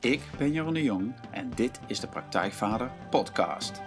Ik 0.00 0.20
ben 0.38 0.52
Jeroen 0.52 0.74
de 0.74 0.82
Jong 0.82 1.14
en 1.30 1.50
dit 1.54 1.80
is 1.86 2.00
de 2.00 2.08
Praktijkvader 2.08 2.90
Podcast. 3.10 3.80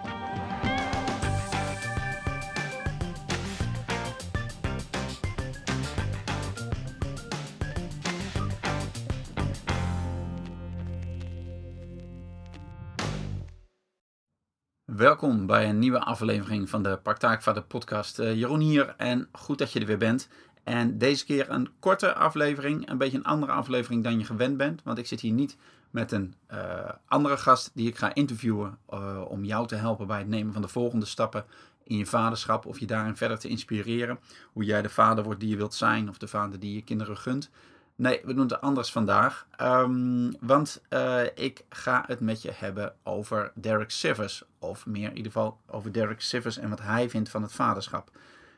Welkom 14.84 15.46
bij 15.46 15.68
een 15.68 15.78
nieuwe 15.78 16.00
aflevering 16.00 16.70
van 16.70 16.82
de 16.82 16.98
Praktijkvader 17.02 17.62
Podcast. 17.62 18.18
Uh, 18.18 18.34
Jeroen 18.34 18.60
hier 18.60 18.94
en 18.96 19.28
goed 19.32 19.58
dat 19.58 19.72
je 19.72 19.80
er 19.80 19.86
weer 19.86 19.98
bent. 19.98 20.28
En 20.64 20.98
deze 20.98 21.24
keer 21.24 21.50
een 21.50 21.70
korte 21.78 22.14
aflevering, 22.14 22.88
een 22.88 22.98
beetje 22.98 23.18
een 23.18 23.24
andere 23.24 23.52
aflevering 23.52 24.04
dan 24.04 24.18
je 24.18 24.24
gewend 24.24 24.56
bent. 24.56 24.82
Want 24.82 24.98
ik 24.98 25.06
zit 25.06 25.20
hier 25.20 25.32
niet 25.32 25.56
met 25.94 26.12
een 26.12 26.34
uh, 26.52 26.90
andere 27.06 27.36
gast 27.36 27.70
die 27.74 27.88
ik 27.88 27.96
ga 27.96 28.14
interviewen 28.14 28.78
uh, 28.90 29.20
om 29.28 29.44
jou 29.44 29.66
te 29.66 29.74
helpen 29.74 30.06
bij 30.06 30.18
het 30.18 30.28
nemen 30.28 30.52
van 30.52 30.62
de 30.62 30.68
volgende 30.68 31.06
stappen 31.06 31.44
in 31.84 31.96
je 31.96 32.06
vaderschap. 32.06 32.66
Of 32.66 32.78
je 32.78 32.86
daarin 32.86 33.16
verder 33.16 33.38
te 33.38 33.48
inspireren. 33.48 34.18
Hoe 34.52 34.64
jij 34.64 34.82
de 34.82 34.88
vader 34.88 35.24
wordt 35.24 35.40
die 35.40 35.48
je 35.48 35.56
wilt 35.56 35.74
zijn 35.74 36.08
of 36.08 36.18
de 36.18 36.28
vader 36.28 36.60
die 36.60 36.74
je 36.74 36.82
kinderen 36.82 37.16
gunt. 37.16 37.50
Nee, 37.96 38.20
we 38.24 38.34
doen 38.34 38.48
het 38.48 38.60
anders 38.60 38.92
vandaag. 38.92 39.46
Um, 39.60 40.34
want 40.40 40.82
uh, 40.90 41.20
ik 41.34 41.64
ga 41.68 42.04
het 42.06 42.20
met 42.20 42.42
je 42.42 42.52
hebben 42.54 42.94
over 43.02 43.52
Derek 43.54 43.90
Sivers. 43.90 44.42
Of 44.58 44.86
meer 44.86 45.10
in 45.10 45.16
ieder 45.16 45.32
geval 45.32 45.60
over 45.66 45.92
Derek 45.92 46.20
Sivers 46.20 46.56
en 46.56 46.68
wat 46.68 46.80
hij 46.80 47.10
vindt 47.10 47.28
van 47.28 47.42
het 47.42 47.52
vaderschap. 47.52 48.10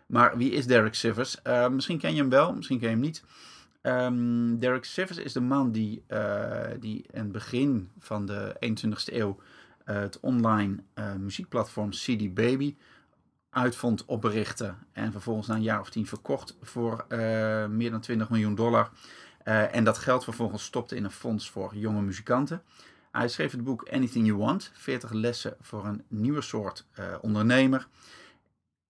Maar 0.06 0.36
wie 0.36 0.50
is 0.50 0.66
Derek 0.66 0.94
Sivers? 0.94 1.36
Misschien 1.70 1.98
ken 1.98 2.14
je 2.14 2.20
hem 2.20 2.30
wel, 2.30 2.54
misschien 2.54 2.78
ken 2.78 2.88
je 2.88 2.94
hem 2.94 3.04
niet. 3.04 3.24
Um, 3.86 4.58
Derek 4.58 4.84
Sivers 4.84 5.18
is 5.18 5.32
de 5.32 5.40
man 5.40 5.72
die, 5.72 6.04
uh, 6.08 6.64
die 6.80 7.04
in 7.10 7.20
het 7.20 7.32
begin 7.32 7.90
van 7.98 8.26
de 8.26 8.56
21ste 8.60 9.14
eeuw 9.14 9.36
uh, 9.86 9.96
het 9.96 10.20
online 10.20 10.76
uh, 10.94 11.14
muziekplatform 11.14 11.90
CD 11.90 12.34
Baby 12.34 12.76
uitvond, 13.50 14.04
oprichtte 14.04 14.74
en 14.92 15.12
vervolgens 15.12 15.46
na 15.46 15.54
een 15.54 15.62
jaar 15.62 15.80
of 15.80 15.90
tien 15.90 16.06
verkocht 16.06 16.56
voor 16.62 17.04
meer 17.70 17.90
dan 17.90 18.00
20 18.00 18.30
miljoen 18.30 18.54
dollar. 18.54 18.90
en 19.44 19.84
dat 19.84 19.98
geld 19.98 20.24
vervolgens 20.24 20.64
stopte 20.64 20.96
in 20.96 21.04
een 21.04 21.10
fonds 21.10 21.50
voor 21.50 21.76
jonge 21.76 22.02
muzikanten. 22.02 22.62
Hij 23.12 23.28
schreef 23.28 23.52
het 23.52 23.64
boek 23.64 23.88
Anything 23.90 24.26
You 24.26 24.38
Want, 24.38 24.70
40 24.74 25.12
lessen 25.12 25.56
voor 25.60 25.84
een 25.84 26.02
nieuwe 26.08 26.40
soort 26.40 26.86
ondernemer. 27.20 27.88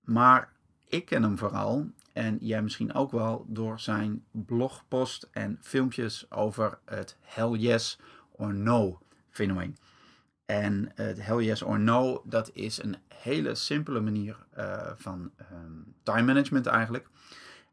Maar 0.00 0.52
ik 0.88 1.04
ken 1.04 1.22
hem 1.22 1.38
vooral, 1.38 1.90
en 2.16 2.38
jij 2.40 2.62
misschien 2.62 2.94
ook 2.94 3.10
wel, 3.10 3.44
door 3.48 3.80
zijn 3.80 4.24
blogpost 4.30 5.28
en 5.32 5.58
filmpjes 5.60 6.30
over 6.30 6.78
het 6.84 7.16
hell 7.20 7.50
yes 7.50 7.98
or 8.30 8.54
no 8.54 8.98
fenomeen. 9.30 9.76
En 10.46 10.90
het 10.94 11.22
hell 11.22 11.44
yes 11.44 11.62
or 11.62 11.80
no, 11.80 12.22
dat 12.24 12.50
is 12.52 12.82
een 12.82 12.96
hele 13.08 13.54
simpele 13.54 14.00
manier 14.00 14.46
uh, 14.58 14.90
van 14.94 15.30
um, 15.52 15.94
time 16.02 16.22
management 16.22 16.66
eigenlijk. 16.66 17.08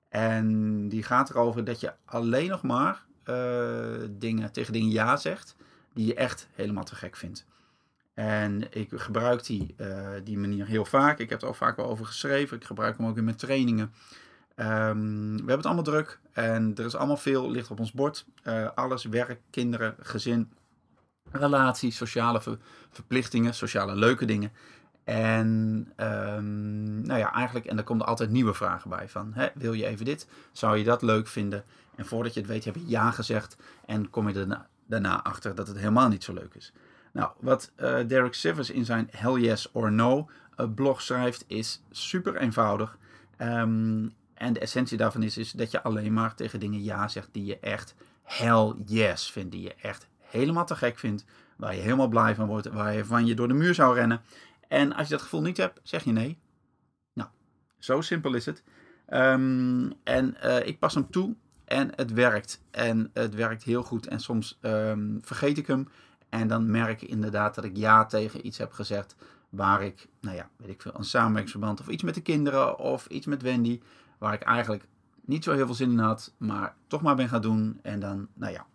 En 0.09 0.89
die 0.89 1.03
gaat 1.03 1.29
erover 1.29 1.63
dat 1.63 1.79
je 1.79 1.93
alleen 2.05 2.49
nog 2.49 2.61
maar 2.61 3.05
uh, 3.25 4.07
dingen, 4.09 4.51
tegen 4.51 4.73
dingen 4.73 4.91
ja 4.91 5.17
zegt 5.17 5.55
die 5.93 6.05
je 6.05 6.15
echt 6.15 6.47
helemaal 6.53 6.83
te 6.83 6.95
gek 6.95 7.15
vindt. 7.15 7.45
En 8.13 8.71
ik 8.71 8.89
gebruik 8.91 9.45
die, 9.45 9.75
uh, 9.77 10.09
die 10.23 10.37
manier 10.37 10.65
heel 10.65 10.85
vaak. 10.85 11.19
Ik 11.19 11.29
heb 11.29 11.41
er 11.41 11.47
ook 11.47 11.55
vaak 11.55 11.75
wel 11.75 11.89
over 11.89 12.05
geschreven. 12.05 12.57
Ik 12.57 12.63
gebruik 12.63 12.97
hem 12.97 13.07
ook 13.07 13.17
in 13.17 13.23
mijn 13.23 13.35
trainingen. 13.35 13.93
Um, 14.55 15.31
we 15.31 15.37
hebben 15.37 15.55
het 15.55 15.65
allemaal 15.65 15.83
druk 15.83 16.19
en 16.31 16.73
er 16.75 16.85
is 16.85 16.95
allemaal 16.95 17.17
veel 17.17 17.51
ligt 17.51 17.71
op 17.71 17.79
ons 17.79 17.91
bord. 17.91 18.25
Uh, 18.43 18.67
alles, 18.75 19.03
werk, 19.03 19.41
kinderen, 19.49 19.95
gezin, 19.99 20.51
relaties, 21.31 21.97
sociale 21.97 22.41
ver 22.41 22.57
verplichtingen, 22.89 23.53
sociale 23.53 23.95
leuke 23.95 24.25
dingen. 24.25 24.51
En 25.03 25.47
um, 25.97 27.01
nou 27.01 27.19
ja, 27.19 27.33
eigenlijk, 27.33 27.65
en 27.65 27.75
daar 27.75 27.85
komen 27.85 28.03
er 28.03 28.09
altijd 28.09 28.29
nieuwe 28.29 28.53
vragen 28.53 28.89
bij. 28.89 29.09
Van, 29.09 29.31
hè, 29.33 29.47
wil 29.53 29.73
je 29.73 29.85
even 29.85 30.05
dit? 30.05 30.27
Zou 30.51 30.77
je 30.77 30.83
dat 30.83 31.01
leuk 31.01 31.27
vinden? 31.27 31.63
En 31.95 32.05
voordat 32.05 32.33
je 32.33 32.39
het 32.39 32.49
weet, 32.49 32.65
heb 32.65 32.75
je 32.75 32.87
ja 32.87 33.11
gezegd. 33.11 33.57
En 33.85 34.09
kom 34.09 34.27
je 34.27 34.33
daarna, 34.33 34.67
daarna 34.85 35.23
achter 35.23 35.55
dat 35.55 35.67
het 35.67 35.77
helemaal 35.77 36.07
niet 36.07 36.23
zo 36.23 36.33
leuk 36.33 36.53
is. 36.53 36.73
Nou, 37.11 37.31
wat 37.39 37.71
uh, 37.77 38.07
Derek 38.07 38.33
Sivers 38.33 38.69
in 38.69 38.85
zijn 38.85 39.07
Hell 39.11 39.39
Yes 39.39 39.71
or 39.71 39.91
No 39.91 40.29
uh, 40.57 40.67
blog 40.75 41.01
schrijft, 41.01 41.45
is 41.47 41.83
super 41.91 42.35
eenvoudig. 42.35 42.97
Um, 43.37 44.13
en 44.43 44.53
de 44.53 44.59
essentie 44.59 44.97
daarvan 44.97 45.23
is, 45.23 45.37
is 45.37 45.51
dat 45.51 45.71
je 45.71 45.83
alleen 45.83 46.13
maar 46.13 46.35
tegen 46.35 46.59
dingen 46.59 46.83
ja 46.83 47.07
zegt 47.07 47.29
die 47.31 47.45
je 47.45 47.59
echt 47.59 47.95
hell 48.23 48.73
yes 48.85 49.31
vindt. 49.31 49.51
Die 49.51 49.61
je 49.61 49.75
echt 49.81 50.07
helemaal 50.19 50.65
te 50.65 50.75
gek 50.75 50.99
vindt. 50.99 51.25
Waar 51.57 51.75
je 51.75 51.81
helemaal 51.81 52.07
blij 52.07 52.35
van 52.35 52.47
wordt. 52.47 52.67
Waar 52.67 52.93
je 52.93 53.05
van 53.05 53.25
je 53.25 53.35
door 53.35 53.47
de 53.47 53.53
muur 53.53 53.73
zou 53.73 53.95
rennen. 53.95 54.21
En 54.67 54.93
als 54.93 55.07
je 55.07 55.13
dat 55.13 55.21
gevoel 55.21 55.41
niet 55.41 55.57
hebt, 55.57 55.79
zeg 55.83 56.03
je 56.03 56.11
nee. 56.11 56.37
Nou, 57.13 57.29
zo 57.79 58.01
simpel 58.01 58.33
is 58.33 58.45
het. 58.45 58.63
Um, 59.09 59.93
en 60.03 60.37
uh, 60.43 60.67
ik 60.67 60.79
pas 60.79 60.93
hem 60.93 61.09
toe 61.09 61.35
en 61.65 61.91
het 61.95 62.13
werkt. 62.13 62.61
En 62.71 63.09
het 63.13 63.35
werkt 63.35 63.63
heel 63.63 63.83
goed. 63.83 64.07
En 64.07 64.19
soms 64.19 64.59
um, 64.61 65.19
vergeet 65.21 65.57
ik 65.57 65.67
hem. 65.67 65.87
En 66.29 66.47
dan 66.47 66.71
merk 66.71 67.01
ik 67.01 67.09
inderdaad 67.09 67.55
dat 67.55 67.63
ik 67.63 67.77
ja 67.77 68.05
tegen 68.05 68.45
iets 68.45 68.57
heb 68.57 68.71
gezegd. 68.71 69.15
Waar 69.49 69.83
ik, 69.83 70.07
nou 70.21 70.35
ja, 70.35 70.49
weet 70.57 70.69
ik 70.69 70.81
veel, 70.81 70.93
een 70.95 71.03
samenwerkingsverband 71.03 71.79
of 71.79 71.87
iets 71.87 72.03
met 72.03 72.15
de 72.15 72.21
kinderen 72.21 72.79
of 72.79 73.07
iets 73.07 73.25
met 73.25 73.41
Wendy. 73.41 73.79
Waar 74.17 74.33
ik 74.33 74.41
eigenlijk 74.41 74.87
niet 75.25 75.43
zo 75.43 75.53
heel 75.53 75.65
veel 75.65 75.75
zin 75.75 75.91
in 75.91 75.99
had, 75.99 76.33
maar 76.37 76.75
toch 76.87 77.01
maar 77.01 77.15
ben 77.15 77.29
gaan 77.29 77.41
doen. 77.41 77.79
En 77.81 77.99
dan, 77.99 78.27
nou 78.33 78.53
ja, 78.53 78.65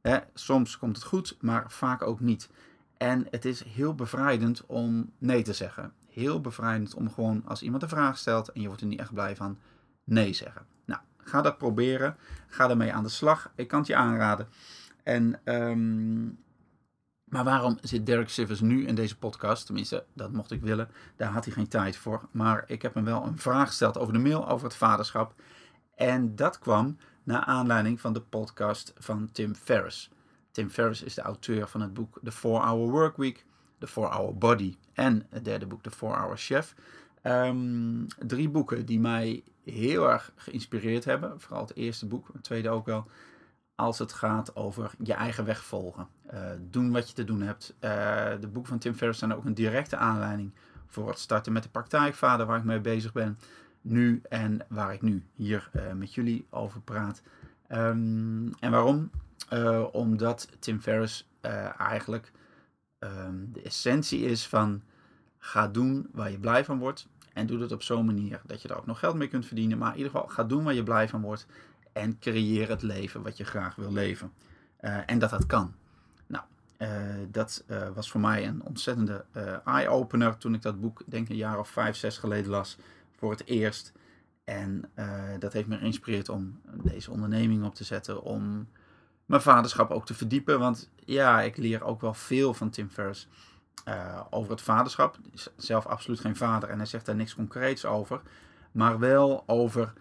hè, 0.00 0.18
soms 0.34 0.78
komt 0.78 0.96
het 0.96 1.04
goed, 1.04 1.36
maar 1.40 1.70
vaak 1.70 2.02
ook 2.02 2.20
niet. 2.20 2.50
En 2.96 3.26
het 3.30 3.44
is 3.44 3.64
heel 3.64 3.94
bevrijdend 3.94 4.66
om 4.66 5.12
nee 5.18 5.42
te 5.42 5.52
zeggen. 5.52 5.92
Heel 6.08 6.40
bevrijdend 6.40 6.94
om 6.94 7.10
gewoon 7.10 7.42
als 7.46 7.62
iemand 7.62 7.82
een 7.82 7.88
vraag 7.88 8.18
stelt 8.18 8.52
en 8.52 8.60
je 8.60 8.66
wordt 8.66 8.82
er 8.82 8.88
niet 8.88 9.00
echt 9.00 9.12
blij 9.12 9.36
van, 9.36 9.58
nee 10.04 10.32
zeggen. 10.32 10.66
Nou, 10.84 11.00
ga 11.16 11.42
dat 11.42 11.58
proberen. 11.58 12.16
Ga 12.46 12.70
ermee 12.70 12.92
aan 12.92 13.02
de 13.02 13.08
slag. 13.08 13.50
Ik 13.54 13.68
kan 13.68 13.78
het 13.78 13.88
je 13.88 13.96
aanraden. 13.96 14.48
En 15.02 15.40
um, 15.44 16.38
maar 17.30 17.44
waarom 17.44 17.78
zit 17.80 18.06
Derek 18.06 18.28
Sivers 18.28 18.60
nu 18.60 18.86
in 18.86 18.94
deze 18.94 19.18
podcast? 19.18 19.66
Tenminste, 19.66 20.04
dat 20.12 20.32
mocht 20.32 20.50
ik 20.50 20.60
willen. 20.60 20.88
Daar 21.16 21.32
had 21.32 21.44
hij 21.44 21.54
geen 21.54 21.68
tijd 21.68 21.96
voor. 21.96 22.28
Maar 22.30 22.64
ik 22.66 22.82
heb 22.82 22.94
hem 22.94 23.04
wel 23.04 23.24
een 23.24 23.38
vraag 23.38 23.66
gesteld 23.66 23.98
over 23.98 24.12
de 24.12 24.18
mail 24.18 24.48
over 24.48 24.66
het 24.66 24.76
vaderschap. 24.76 25.34
En 25.94 26.36
dat 26.36 26.58
kwam 26.58 26.96
naar 27.22 27.44
aanleiding 27.44 28.00
van 28.00 28.12
de 28.12 28.20
podcast 28.20 28.92
van 28.98 29.28
Tim 29.32 29.54
Ferriss. 29.54 30.10
Tim 30.50 30.70
Ferriss 30.70 31.02
is 31.02 31.14
de 31.14 31.22
auteur 31.22 31.68
van 31.68 31.80
het 31.80 31.94
boek 31.94 32.18
The 32.22 32.32
4-Hour 32.32 32.90
Workweek, 32.90 33.44
The 33.78 33.88
4-Hour 33.88 34.34
Body 34.38 34.76
en 34.92 35.26
het 35.30 35.44
derde 35.44 35.66
boek 35.66 35.82
The 35.82 35.96
4-Hour 35.96 36.36
Chef. 36.36 36.74
Um, 37.22 38.06
drie 38.18 38.48
boeken 38.48 38.86
die 38.86 39.00
mij 39.00 39.42
heel 39.64 40.10
erg 40.10 40.32
geïnspireerd 40.36 41.04
hebben. 41.04 41.40
Vooral 41.40 41.62
het 41.62 41.76
eerste 41.76 42.06
boek, 42.06 42.28
het 42.32 42.42
tweede 42.42 42.70
ook 42.70 42.86
wel 42.86 43.06
als 43.78 43.98
het 43.98 44.12
gaat 44.12 44.56
over 44.56 44.90
je 45.02 45.12
eigen 45.12 45.44
weg 45.44 45.64
volgen. 45.64 46.08
Uh, 46.34 46.40
doen 46.70 46.92
wat 46.92 47.08
je 47.08 47.14
te 47.14 47.24
doen 47.24 47.42
hebt. 47.42 47.74
Uh, 47.80 47.90
de 48.40 48.48
boeken 48.48 48.70
van 48.70 48.78
Tim 48.78 48.94
Ferriss 48.94 49.18
zijn 49.18 49.34
ook 49.34 49.44
een 49.44 49.54
directe 49.54 49.96
aanleiding 49.96 50.52
voor 50.86 51.08
het 51.08 51.18
starten 51.18 51.52
met 51.52 51.62
de 51.62 51.68
praktijkvader 51.68 52.46
waar 52.46 52.58
ik 52.58 52.64
mee 52.64 52.80
bezig 52.80 53.12
ben. 53.12 53.38
Nu 53.80 54.20
en 54.28 54.60
waar 54.68 54.92
ik 54.92 55.02
nu 55.02 55.24
hier 55.34 55.70
uh, 55.72 55.92
met 55.92 56.14
jullie 56.14 56.46
over 56.50 56.80
praat. 56.80 57.22
Um, 57.68 58.54
en 58.60 58.70
waarom? 58.70 59.10
omdat 59.92 60.48
Tim 60.58 60.80
Ferriss 60.80 61.28
eigenlijk 61.78 62.32
um, 62.98 63.48
de 63.52 63.62
essentie 63.62 64.20
is 64.20 64.46
van 64.46 64.82
ga 65.38 65.68
doen 65.68 66.08
waar 66.12 66.30
je 66.30 66.38
blij 66.38 66.64
van 66.64 66.78
wordt. 66.78 67.08
En 67.32 67.46
doe 67.46 67.58
dat 67.58 67.72
op 67.72 67.82
zo'n 67.82 68.06
manier 68.06 68.40
dat 68.46 68.62
je 68.62 68.68
er 68.68 68.76
ook 68.76 68.86
nog 68.86 68.98
geld 68.98 69.14
mee 69.14 69.28
kunt 69.28 69.46
verdienen. 69.46 69.78
Maar 69.78 69.90
in 69.90 69.96
ieder 69.96 70.12
geval 70.12 70.28
ga 70.28 70.44
doen 70.44 70.64
waar 70.64 70.74
je 70.74 70.82
blij 70.82 71.08
van 71.08 71.20
wordt 71.20 71.46
en 71.92 72.18
creëer 72.18 72.68
het 72.68 72.82
leven 72.82 73.22
wat 73.22 73.36
je 73.36 73.44
graag 73.44 73.74
wil 73.74 73.92
leven. 73.92 74.32
Uh, 74.80 74.98
en 75.06 75.18
dat 75.18 75.30
dat 75.30 75.46
kan. 75.46 75.74
Nou, 76.26 76.44
uh, 76.78 76.88
dat 77.30 77.64
uh, 77.66 77.88
was 77.94 78.10
voor 78.10 78.20
mij 78.20 78.46
een 78.46 78.62
ontzettende 78.64 79.24
eye-opener 79.64 80.36
toen 80.36 80.54
ik 80.54 80.62
dat 80.62 80.80
boek, 80.80 81.02
denk 81.06 81.28
een 81.28 81.36
jaar 81.36 81.58
of 81.58 81.68
vijf, 81.68 81.96
zes 81.96 82.18
geleden 82.18 82.50
las 82.50 82.78
voor 83.16 83.30
het 83.30 83.46
eerst. 83.46 83.92
En 84.44 84.90
dat 85.38 85.52
heeft 85.52 85.68
me 85.68 85.78
geïnspireerd 85.78 86.28
om 86.28 86.60
deze 86.82 87.10
onderneming 87.10 87.64
op 87.64 87.74
te 87.74 87.84
zetten, 87.84 88.22
om 88.22 88.68
mijn 89.26 89.42
vaderschap 89.42 89.90
ook 89.90 90.06
te 90.06 90.14
verdiepen. 90.14 90.58
Want 90.58 90.90
ja, 91.04 91.40
ik 91.40 91.56
leer 91.56 91.84
ook 91.84 92.00
wel 92.00 92.14
veel 92.14 92.54
van 92.54 92.70
Tim 92.70 92.90
Ferriss 92.90 93.28
over 94.30 94.50
het 94.50 94.60
vaderschap. 94.60 95.18
Zelf 95.56 95.86
absoluut 95.86 96.20
geen 96.20 96.36
vader 96.36 96.68
en 96.68 96.76
hij 96.76 96.86
zegt 96.86 97.06
daar 97.06 97.14
niks 97.14 97.34
concreets 97.34 97.84
over. 97.84 98.20
Maar 98.72 98.98
wel 98.98 99.42
over 99.46 99.92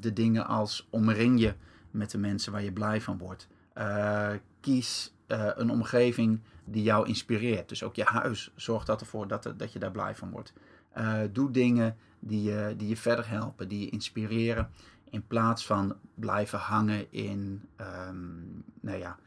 de 0.00 0.12
dingen 0.12 0.46
als 0.46 0.86
omring 0.90 1.40
je 1.40 1.54
met 1.92 2.10
de 2.10 2.18
mensen 2.18 2.52
waar 2.52 2.62
je 2.62 2.72
blij 2.72 3.00
van 3.00 3.18
wordt. 3.18 3.48
Uh, 3.78 4.30
kies 4.60 5.14
uh, 5.28 5.50
een 5.54 5.70
omgeving 5.70 6.40
die 6.64 6.82
jou 6.82 7.06
inspireert. 7.06 7.68
Dus 7.68 7.82
ook 7.82 7.94
je 7.94 8.04
huis. 8.04 8.52
Zorg 8.56 8.84
dat 8.84 9.00
ervoor 9.00 9.28
dat, 9.28 9.52
dat 9.56 9.72
je 9.72 9.78
daar 9.78 9.90
blij 9.90 10.14
van 10.14 10.30
wordt. 10.30 10.52
Eh, 10.92 11.20
doe 11.32 11.50
dingen 11.50 11.96
die 12.18 12.42
je, 12.42 12.74
die 12.76 12.88
je 12.88 12.96
verder 12.96 13.28
helpen, 13.28 13.68
die 13.68 13.80
je 13.80 13.90
inspireren. 13.90 14.70
In 15.10 15.26
plaats 15.26 15.66
van 15.66 15.96
blijven 16.14 16.58
hangen 16.58 17.12
in 17.12 17.68
um, 18.08 18.64
nou 18.80 18.98
ja, 18.98 19.18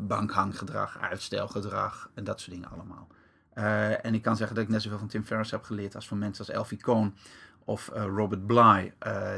bankhanggedrag, 0.00 0.98
uitstelgedrag 1.00 2.10
en 2.14 2.24
dat 2.24 2.40
soort 2.40 2.52
dingen 2.52 2.70
allemaal. 2.70 3.08
En 4.02 4.14
ik 4.14 4.22
kan 4.22 4.36
zeggen 4.36 4.56
dat 4.56 4.64
ik 4.64 4.70
net 4.70 4.82
zoveel 4.82 4.98
van 4.98 5.08
Tim 5.08 5.24
Ferriss 5.24 5.50
heb 5.50 5.62
geleerd 5.62 5.94
als 5.94 6.08
van 6.08 6.18
mensen 6.18 6.46
als 6.46 6.54
Elfie 6.54 6.82
Cohn 6.82 7.14
of 7.66 7.90
uh, 7.94 8.04
Robert 8.04 8.46
Bly, 8.46 8.92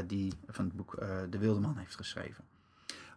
die 0.07 0.33
van 0.47 0.65
het 0.65 0.75
boek 0.75 0.95
De 1.29 1.37
Wilde 1.37 1.67
heeft 1.75 1.95
geschreven. 1.95 2.43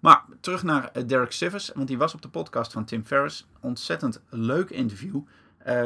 Maar 0.00 0.24
terug 0.40 0.62
naar 0.62 1.06
Derek 1.06 1.32
Sivers, 1.32 1.70
want 1.74 1.88
die 1.88 1.98
was 1.98 2.14
op 2.14 2.22
de 2.22 2.28
podcast 2.28 2.72
van 2.72 2.84
Tim 2.84 3.04
Ferriss. 3.04 3.46
Ontzettend 3.60 4.20
leuk 4.28 4.70
interview. 4.70 5.20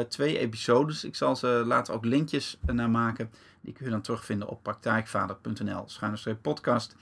twee 0.07 0.37
episodes. 0.37 1.03
Ik 1.03 1.15
zal 1.15 1.35
ze 1.35 1.63
later 1.65 1.93
ook 1.93 2.05
linkjes 2.05 2.59
naar 2.65 2.89
maken. 2.89 3.31
Die 3.61 3.73
kun 3.73 3.85
je 3.85 3.91
dan 3.91 4.01
terugvinden 4.01 4.47
op 4.47 4.63
praktijkvader.nl 4.63 5.85
podcast. 6.41 6.95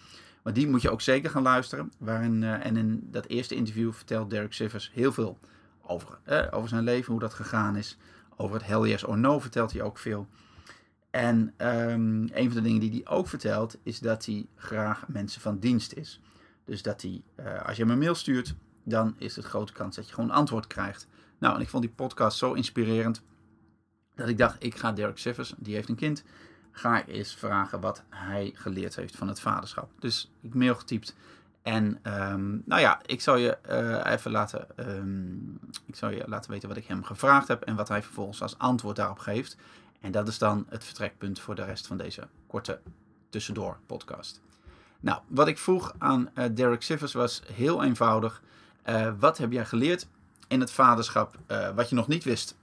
Maar 0.44 0.54
die 0.54 0.68
moet 0.68 0.82
je 0.82 0.90
ook 0.90 1.02
zeker 1.02 1.30
gaan 1.30 1.44
luisteren. 1.44 1.92
Waarin, 1.98 2.44
en 2.44 2.78
in 2.78 3.08
dat 3.12 3.26
eerste 3.26 3.56
interview 3.56 3.94
vertelt 3.94 4.30
Derek 4.30 4.54
Sivers 4.54 4.92
heel 4.94 5.12
veel 5.12 5.38
over, 5.82 6.20
over 6.52 6.70
zijn 6.70 6.84
leven, 6.84 7.12
hoe 7.12 7.22
dat 7.22 7.34
gegaan 7.34 7.76
is. 7.76 7.98
Over 8.36 8.56
het 8.56 8.66
hell 8.66 8.90
yes 8.90 9.04
or 9.04 9.18
no 9.18 9.40
vertelt 9.40 9.72
hij 9.72 9.82
ook 9.82 9.98
veel. 9.98 10.28
En 11.16 11.54
um, 11.58 12.30
een 12.34 12.52
van 12.52 12.54
de 12.54 12.62
dingen 12.62 12.80
die 12.80 12.92
hij 12.92 13.16
ook 13.16 13.28
vertelt, 13.28 13.78
is 13.84 14.00
dat 14.00 14.26
hij 14.26 14.46
graag 14.56 15.08
mensen 15.08 15.42
van 15.42 15.60
dienst 15.60 15.94
is. 15.94 16.20
Dus 16.66 16.82
dat 16.82 17.02
hij, 17.02 17.22
uh, 17.40 17.66
als 17.66 17.78
je 17.78 17.84
hem 17.84 17.92
een 17.92 17.98
mail 17.98 18.16
stuurt, 18.16 18.56
dan 18.84 19.16
is 19.18 19.36
het 19.36 19.46
grote 19.46 19.74
kans 19.74 19.96
dat 19.96 20.08
je 20.08 20.14
gewoon 20.14 20.32
antwoord 20.32 20.68
krijgt. 20.68 21.08
Nou, 21.38 21.56
en 21.56 21.62
ik 21.62 21.70
vond 21.70 21.84
die 21.84 21.92
podcast 21.92 22.38
zo 22.38 22.54
inspirerend, 22.54 23.22
dat 24.16 24.28
ik 24.28 24.38
dacht, 24.38 24.64
ik 24.64 24.76
ga 24.76 24.92
Derek 24.92 25.18
Sivers, 25.18 25.54
die 25.58 25.76
heeft 25.76 25.90
een 25.90 25.96
kind, 25.96 26.24
ga 26.72 27.06
eens 27.06 27.36
vragen 27.36 27.80
wat 27.80 28.04
hij 28.10 28.52
geleerd 28.54 28.96
heeft 28.96 29.16
van 29.16 29.28
het 29.28 29.40
vaderschap. 29.40 29.92
Dus 30.00 30.32
ik 30.42 30.54
mail 30.54 30.76
getypt. 30.76 31.16
En 31.62 32.00
um, 32.04 32.64
nou 32.66 32.82
ja, 32.82 33.02
ik 33.06 33.22
zal 33.22 33.36
je 33.36 33.58
uh, 33.70 34.12
even 34.14 34.32
laten, 34.32 34.68
um, 34.98 35.60
ik 35.86 35.96
zal 35.96 36.10
je 36.10 36.24
laten 36.28 36.52
weten 36.52 36.70
wat 36.70 36.78
ik 36.78 36.86
hem 36.86 37.04
gevraagd 37.04 37.48
heb 37.48 37.62
en 37.62 37.76
wat 37.76 37.88
hij 37.88 38.04
vervolgens 38.04 38.42
als 38.42 38.58
antwoord 38.58 38.96
daarop 38.96 39.20
geeft. 39.20 39.58
En 40.06 40.12
dat 40.12 40.28
is 40.28 40.38
dan 40.38 40.66
het 40.70 40.84
vertrekpunt 40.84 41.40
voor 41.40 41.56
de 41.56 41.64
rest 41.64 41.88
van 41.88 41.98
deze 41.98 42.28
korte 42.48 42.80
tussendoor 43.30 43.78
podcast. 43.86 44.42
Nou, 45.00 45.22
wat 45.28 45.48
ik 45.48 45.58
vroeg 45.58 45.94
aan 45.98 46.30
uh, 46.36 46.46
Derek 46.52 46.82
Sivers 46.82 47.14
was 47.14 47.42
heel 47.54 47.84
eenvoudig. 47.84 48.42
Uh, 48.90 49.12
wat 49.20 49.38
heb 49.38 49.52
jij 49.52 49.66
geleerd 49.66 50.08
in 50.48 50.60
het 50.60 50.72
vaderschap 50.72 51.38
wat 51.76 51.90
je 51.90 51.96
nog 51.96 52.08
niet 52.08 52.24
wist 52.24 52.56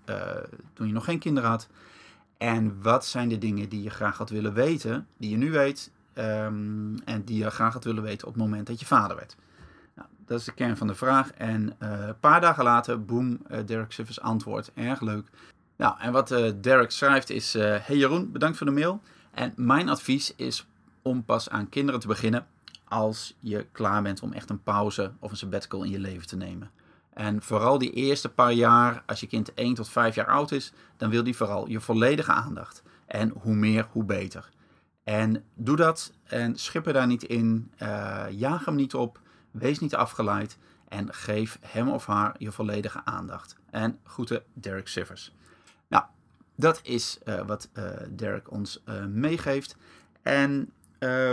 toen 0.72 0.86
je 0.86 0.92
nog 0.92 1.04
geen 1.04 1.18
kinderen 1.18 1.50
had? 1.50 1.68
En 2.38 2.82
wat 2.82 3.06
zijn 3.06 3.28
de 3.28 3.38
dingen 3.38 3.68
die 3.68 3.82
je 3.82 3.90
graag 3.90 4.18
had 4.18 4.30
willen 4.30 4.54
weten, 4.54 5.06
die 5.16 5.30
je 5.30 5.36
nu 5.36 5.50
weet, 5.50 5.90
um, 6.14 6.98
en 7.04 7.24
die 7.24 7.44
je 7.44 7.50
graag 7.50 7.72
had 7.72 7.84
willen 7.84 8.02
weten 8.02 8.26
op 8.26 8.34
het 8.34 8.42
moment 8.42 8.66
dat 8.66 8.80
je 8.80 8.86
vader 8.86 9.16
werd? 9.16 9.36
Nou, 9.94 10.08
dat 10.26 10.38
is 10.38 10.44
de 10.44 10.54
kern 10.54 10.76
van 10.76 10.86
de 10.86 10.94
vraag. 10.94 11.32
En 11.32 11.74
een 11.78 12.18
paar 12.20 12.40
dagen 12.40 12.64
later, 12.64 13.04
boem, 13.04 13.40
Derek 13.66 13.92
Sivers 13.92 14.20
antwoord. 14.20 14.70
Erg 14.74 15.00
leuk. 15.00 15.28
Nou, 15.76 15.94
en 15.98 16.12
wat 16.12 16.30
uh, 16.30 16.50
Derek 16.60 16.90
schrijft 16.90 17.30
is: 17.30 17.52
Hey 17.52 17.96
Jeroen, 17.96 18.32
bedankt 18.32 18.56
voor 18.56 18.66
de 18.66 18.72
mail. 18.72 19.00
En 19.30 19.52
mijn 19.56 19.88
advies 19.88 20.34
is 20.36 20.66
om 21.02 21.24
pas 21.24 21.48
aan 21.48 21.68
kinderen 21.68 22.00
te 22.00 22.06
beginnen 22.06 22.46
als 22.92 23.36
je 23.40 23.66
klaar 23.72 24.02
bent 24.02 24.22
om 24.22 24.32
echt 24.32 24.50
een 24.50 24.62
pauze 24.62 25.12
of 25.18 25.30
een 25.30 25.36
sabbatical 25.36 25.82
in 25.82 25.90
je 25.90 25.98
leven 25.98 26.26
te 26.26 26.36
nemen. 26.36 26.70
En 27.12 27.42
vooral 27.42 27.78
die 27.78 27.92
eerste 27.92 28.28
paar 28.28 28.52
jaar, 28.52 29.02
als 29.06 29.20
je 29.20 29.26
kind 29.26 29.54
1 29.54 29.74
tot 29.74 29.88
5 29.88 30.14
jaar 30.14 30.26
oud 30.26 30.52
is, 30.52 30.72
dan 30.96 31.10
wil 31.10 31.22
die 31.22 31.36
vooral 31.36 31.68
je 31.68 31.80
volledige 31.80 32.32
aandacht. 32.32 32.82
En 33.06 33.32
hoe 33.40 33.54
meer, 33.54 33.86
hoe 33.90 34.04
beter. 34.04 34.48
En 35.04 35.44
doe 35.54 35.76
dat 35.76 36.12
en 36.24 36.58
schip 36.58 36.86
er 36.86 36.92
daar 36.92 37.06
niet 37.06 37.22
in. 37.22 37.70
Uh, 37.82 38.24
jaag 38.30 38.64
hem 38.64 38.74
niet 38.74 38.94
op. 38.94 39.20
Wees 39.50 39.78
niet 39.78 39.94
afgeleid. 39.94 40.58
En 40.88 41.14
geef 41.14 41.58
hem 41.60 41.88
of 41.88 42.06
haar 42.06 42.34
je 42.38 42.52
volledige 42.52 43.04
aandacht. 43.04 43.56
En 43.70 43.98
groeten 44.04 44.42
Derek 44.52 44.88
Sivers. 44.88 45.32
Dat 46.62 46.80
is 46.82 47.18
uh, 47.24 47.46
wat 47.46 47.68
uh, 47.74 47.84
Derek 48.10 48.50
ons 48.50 48.82
meegeeft. 49.08 49.76
En 50.22 50.72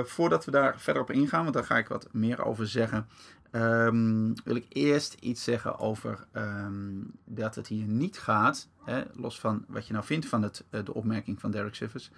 voordat 0.04 0.46
we 0.46 0.52
daar 0.52 0.80
verder 0.80 1.02
op 1.02 1.12
ingaan, 1.12 1.42
want 1.42 1.54
daar 1.54 1.64
ga 1.64 1.78
ik 1.78 1.88
wat 1.88 2.08
meer 2.12 2.46
over 2.46 2.68
zeggen, 2.68 3.08
Um, 3.52 4.34
wil 4.44 4.56
ik 4.56 4.66
eerst 4.70 5.14
iets 5.14 5.44
zeggen 5.44 5.80
over 5.80 6.26
um, 6.34 7.12
dat 7.26 7.56
het 7.56 7.68
hier 7.68 7.86
niet 7.86 8.20
gaat, 8.20 8.68
hè, 8.84 9.04
los 9.14 9.40
van 9.40 9.66
wat 9.68 9.88
je 9.88 9.94
nou 9.94 10.06
vindt 10.06 10.26
van 10.26 10.42
het, 10.42 10.64
eh, 10.70 10.86
de 10.86 10.94
opmerking 10.94 11.40
van 11.40 11.52
Derek 11.52 11.76
Sivers, 11.76 12.12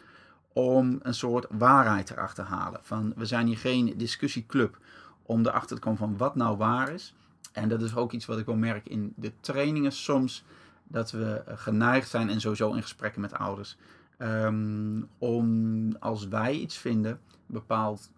om 0.54 1.00
een 1.02 1.13
soort 1.13 1.46
waarheid 1.50 2.10
erachter 2.10 2.44
te 2.44 2.50
halen. 2.50 2.80
Van, 2.84 3.13
we 3.16 3.25
zijn 3.25 3.48
hier 3.48 3.58
geen 3.58 3.94
discussieclub 3.98 4.78
om 5.24 5.46
erachter 5.46 5.75
te 5.75 5.81
komen 5.81 6.00
van 6.00 6.18
wat 6.18 6.36
nou 6.36 6.58
waar 6.58 6.90
is. 6.90 7.16
En 7.52 7.69
dat 7.69 7.81
is 7.81 7.96
ook 7.96 8.12
iets 8.12 8.25
wat 8.25 8.40
ik 8.40 8.46
wel 8.46 8.56
merk 8.56 8.88
in 8.88 9.13
de 9.16 9.31
trainingen 9.40 9.92
soms, 9.92 10.44
dat 10.92 11.12
we 11.12 11.44
geneigd 11.48 12.10
zijn 12.10 12.30
en 12.30 12.42
sowieso 12.42 12.74
in 12.74 12.82
gesprekken 12.82 13.22
met 13.22 13.34
ouders, 13.34 13.78
um, 14.18 15.10
om 15.18 15.96
als 16.00 16.28
wij 16.28 16.54
iets 16.54 16.78
vinden, 16.78 17.20
bepaald 17.46 18.12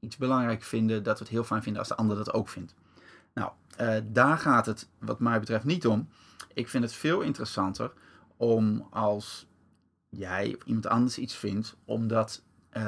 iets 0.00 0.16
belangrijk 0.16 0.62
vinden, 0.62 1.02
dat 1.02 1.18
we 1.18 1.24
het 1.24 1.32
heel 1.32 1.44
fijn 1.44 1.62
vinden 1.62 1.80
als 1.80 1.90
de 1.90 1.96
ander 1.96 2.16
dat 2.16 2.32
ook 2.32 2.48
vindt. 2.48 2.74
Nou, 3.34 3.50
uh, 3.80 3.96
daar 4.04 4.38
gaat 4.38 4.66
het 4.66 4.88
wat 4.98 5.20
mij 5.20 5.40
betreft 5.40 5.64
niet 5.64 5.86
om. 5.86 6.08
Ik 6.54 6.68
vind 6.68 6.84
het 6.84 6.92
veel 6.92 7.20
interessanter 7.20 7.92
om 8.36 8.86
als 8.90 9.46
jij 10.08 10.54
of 10.56 10.64
iemand 10.64 10.86
anders 10.86 11.18
iets 11.18 11.34
vindt, 11.34 11.76
om 11.84 12.08
dat 12.08 12.42
uh, 12.76 12.82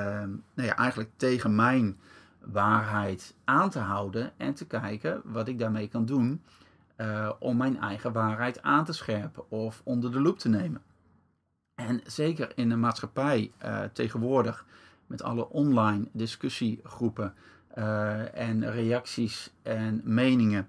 nou 0.55 0.69
ja, 0.69 0.77
eigenlijk 0.77 1.11
tegen 1.17 1.55
mijn 1.55 1.99
waarheid 2.41 3.35
aan 3.45 3.71
te 3.71 3.79
houden 3.79 4.33
en 4.37 4.55
te 4.55 4.67
kijken 4.67 5.21
wat 5.25 5.49
ik 5.49 5.59
daarmee 5.59 5.89
kan 5.89 6.05
doen 6.05 6.43
uh, 6.97 7.31
om 7.39 7.57
mijn 7.57 7.81
eigen 7.81 8.13
waarheid 8.13 8.63
aan 8.63 8.85
te 8.85 8.93
scherpen 8.93 9.51
of 9.51 9.81
onder 9.85 10.13
de 10.13 10.21
loep 10.21 10.39
te 10.39 10.49
nemen. 10.49 10.83
En 11.75 12.01
zeker 12.07 12.53
in 12.55 12.69
de 12.69 12.77
maatschappij 12.77 13.53
uh, 13.65 13.83
tegenwoordig 13.93 14.67
met 15.07 15.23
alle 15.23 15.49
online 15.49 16.09
discussiegroepen 16.13 17.35
uh, 17.79 18.39
en 18.39 18.71
reacties 18.71 19.53
en 19.63 20.01
meningen, 20.05 20.69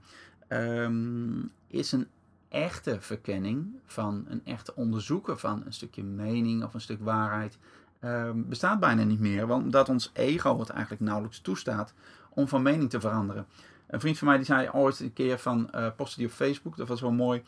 um, 0.49 1.51
is 1.67 1.91
een 1.91 2.07
echte 2.49 3.01
verkenning 3.01 3.79
van 3.85 4.25
een 4.27 4.45
echte 4.45 4.75
onderzoeken 4.75 5.39
van 5.39 5.63
een 5.65 5.73
stukje 5.73 6.03
mening 6.03 6.63
of 6.63 6.73
een 6.73 6.81
stuk 6.81 7.03
waarheid 7.03 7.57
um, 8.01 8.49
bestaat 8.49 8.79
bijna 8.79 9.03
niet 9.03 9.19
meer, 9.19 9.47
want 9.47 9.71
dat 9.71 9.89
ons 9.89 10.09
ego 10.13 10.59
het 10.59 10.69
eigenlijk 10.69 11.01
nauwelijks 11.01 11.39
toestaat 11.39 11.93
om 12.29 12.47
van 12.47 12.61
mening 12.61 12.89
te 12.89 12.99
veranderen. 12.99 13.45
Een 13.95 14.01
vriend 14.01 14.17
van 14.17 14.27
mij 14.27 14.37
die 14.37 14.45
zei 14.45 14.69
ooit 14.69 14.99
een 14.99 15.13
keer 15.13 15.39
van, 15.39 15.69
uh, 15.75 15.87
postte 15.95 16.17
die 16.17 16.27
op 16.27 16.33
Facebook, 16.33 16.77
dat 16.77 16.87
was 16.87 17.01
wel 17.01 17.11
mooi, 17.11 17.43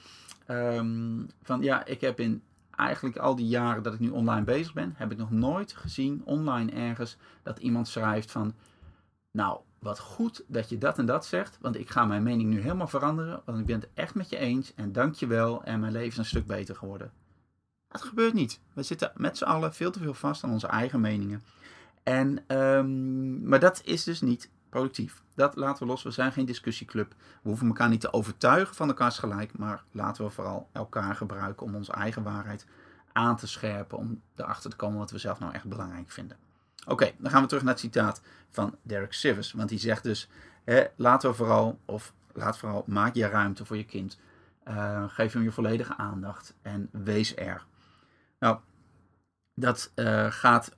um, 0.47 1.29
van 1.43 1.61
ja, 1.61 1.85
ik 1.85 2.01
heb 2.01 2.19
in 2.19 2.43
eigenlijk 2.75 3.17
al 3.17 3.35
die 3.35 3.47
jaren 3.47 3.83
dat 3.83 3.93
ik 3.93 3.99
nu 3.99 4.09
online 4.09 4.43
bezig 4.43 4.73
ben, 4.73 4.93
heb 4.97 5.11
ik 5.11 5.17
nog 5.17 5.31
nooit 5.31 5.73
gezien 5.73 6.21
online 6.25 6.71
ergens 6.71 7.17
dat 7.43 7.59
iemand 7.59 7.87
schrijft 7.87 8.31
van, 8.31 8.53
nou, 9.31 9.59
wat 9.79 9.99
goed 9.99 10.43
dat 10.47 10.69
je 10.69 10.77
dat 10.77 10.97
en 10.97 11.05
dat 11.05 11.25
zegt, 11.25 11.57
want 11.61 11.75
ik 11.75 11.89
ga 11.89 12.05
mijn 12.05 12.23
mening 12.23 12.49
nu 12.49 12.61
helemaal 12.61 12.87
veranderen, 12.87 13.41
want 13.45 13.59
ik 13.59 13.65
ben 13.65 13.79
het 13.79 13.89
echt 13.93 14.15
met 14.15 14.29
je 14.29 14.37
eens 14.37 14.73
en 14.73 14.91
dank 14.91 15.15
je 15.15 15.27
wel 15.27 15.63
en 15.63 15.79
mijn 15.79 15.91
leven 15.91 16.09
is 16.09 16.17
een 16.17 16.25
stuk 16.25 16.45
beter 16.45 16.75
geworden. 16.75 17.11
Dat 17.87 18.01
gebeurt 18.01 18.33
niet. 18.33 18.59
We 18.73 18.83
zitten 18.83 19.11
met 19.15 19.37
z'n 19.37 19.43
allen 19.43 19.73
veel 19.73 19.91
te 19.91 19.99
veel 19.99 20.13
vast 20.13 20.43
aan 20.43 20.51
onze 20.51 20.67
eigen 20.67 21.01
meningen. 21.01 21.43
En, 22.03 22.57
um, 22.57 23.47
maar 23.47 23.59
dat 23.59 23.81
is 23.83 24.03
dus 24.03 24.21
niet 24.21 24.49
productief. 24.69 25.21
Dat 25.35 25.55
laten 25.55 25.83
we 25.83 25.89
los. 25.91 26.03
We 26.03 26.11
zijn 26.11 26.31
geen 26.31 26.45
discussieclub. 26.45 27.13
We 27.41 27.49
hoeven 27.49 27.67
elkaar 27.67 27.89
niet 27.89 28.01
te 28.01 28.13
overtuigen 28.13 28.75
van 28.75 28.87
elkaars 28.87 29.17
gelijk, 29.19 29.57
maar 29.57 29.83
laten 29.91 30.23
we 30.23 30.29
vooral 30.29 30.69
elkaar 30.71 31.15
gebruiken 31.15 31.65
om 31.65 31.75
onze 31.75 31.91
eigen 31.91 32.23
waarheid 32.23 32.65
aan 33.11 33.37
te 33.37 33.47
scherpen, 33.47 33.97
om 33.97 34.21
erachter 34.35 34.69
te 34.69 34.75
komen 34.75 34.97
wat 34.97 35.11
we 35.11 35.17
zelf 35.17 35.39
nou 35.39 35.53
echt 35.53 35.65
belangrijk 35.65 36.11
vinden. 36.11 36.37
Oké, 36.85 37.11
dan 37.17 37.31
gaan 37.31 37.41
we 37.41 37.47
terug 37.47 37.63
naar 37.63 37.73
het 37.73 37.81
citaat 37.81 38.21
van 38.49 38.75
Derek 38.81 39.13
Sivers, 39.13 39.51
want 39.51 39.69
die 39.69 39.79
zegt 39.79 40.03
dus, 40.03 40.29
hè, 40.63 40.85
laten 40.95 41.29
we 41.29 41.35
vooral, 41.35 41.79
of 41.85 42.13
laat 42.33 42.57
vooral, 42.57 42.83
maak 42.87 43.15
je 43.15 43.27
ruimte 43.27 43.65
voor 43.65 43.77
je 43.77 43.85
kind. 43.85 44.19
Uh, 44.67 45.03
geef 45.07 45.33
hem 45.33 45.43
je 45.43 45.51
volledige 45.51 45.97
aandacht 45.97 46.53
en 46.61 46.89
wees 46.91 47.35
er. 47.35 47.65
Nou, 48.39 48.57
dat 49.53 49.91
uh, 49.95 50.31
gaat 50.31 50.75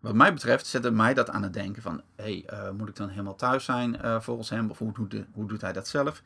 wat 0.00 0.14
mij 0.14 0.32
betreft 0.32 0.66
zette 0.66 0.90
mij 0.90 1.14
dat 1.14 1.30
aan 1.30 1.42
het 1.42 1.52
denken 1.52 1.82
van, 1.82 2.02
hey, 2.16 2.46
uh, 2.52 2.70
moet 2.70 2.88
ik 2.88 2.96
dan 2.96 3.08
helemaal 3.08 3.34
thuis 3.34 3.64
zijn 3.64 3.96
uh, 4.04 4.20
volgens 4.20 4.50
hem? 4.50 4.70
Of 4.70 4.78
hoe, 4.78 5.08
de, 5.08 5.24
hoe 5.32 5.48
doet 5.48 5.60
hij 5.60 5.72
dat 5.72 5.88
zelf? 5.88 6.22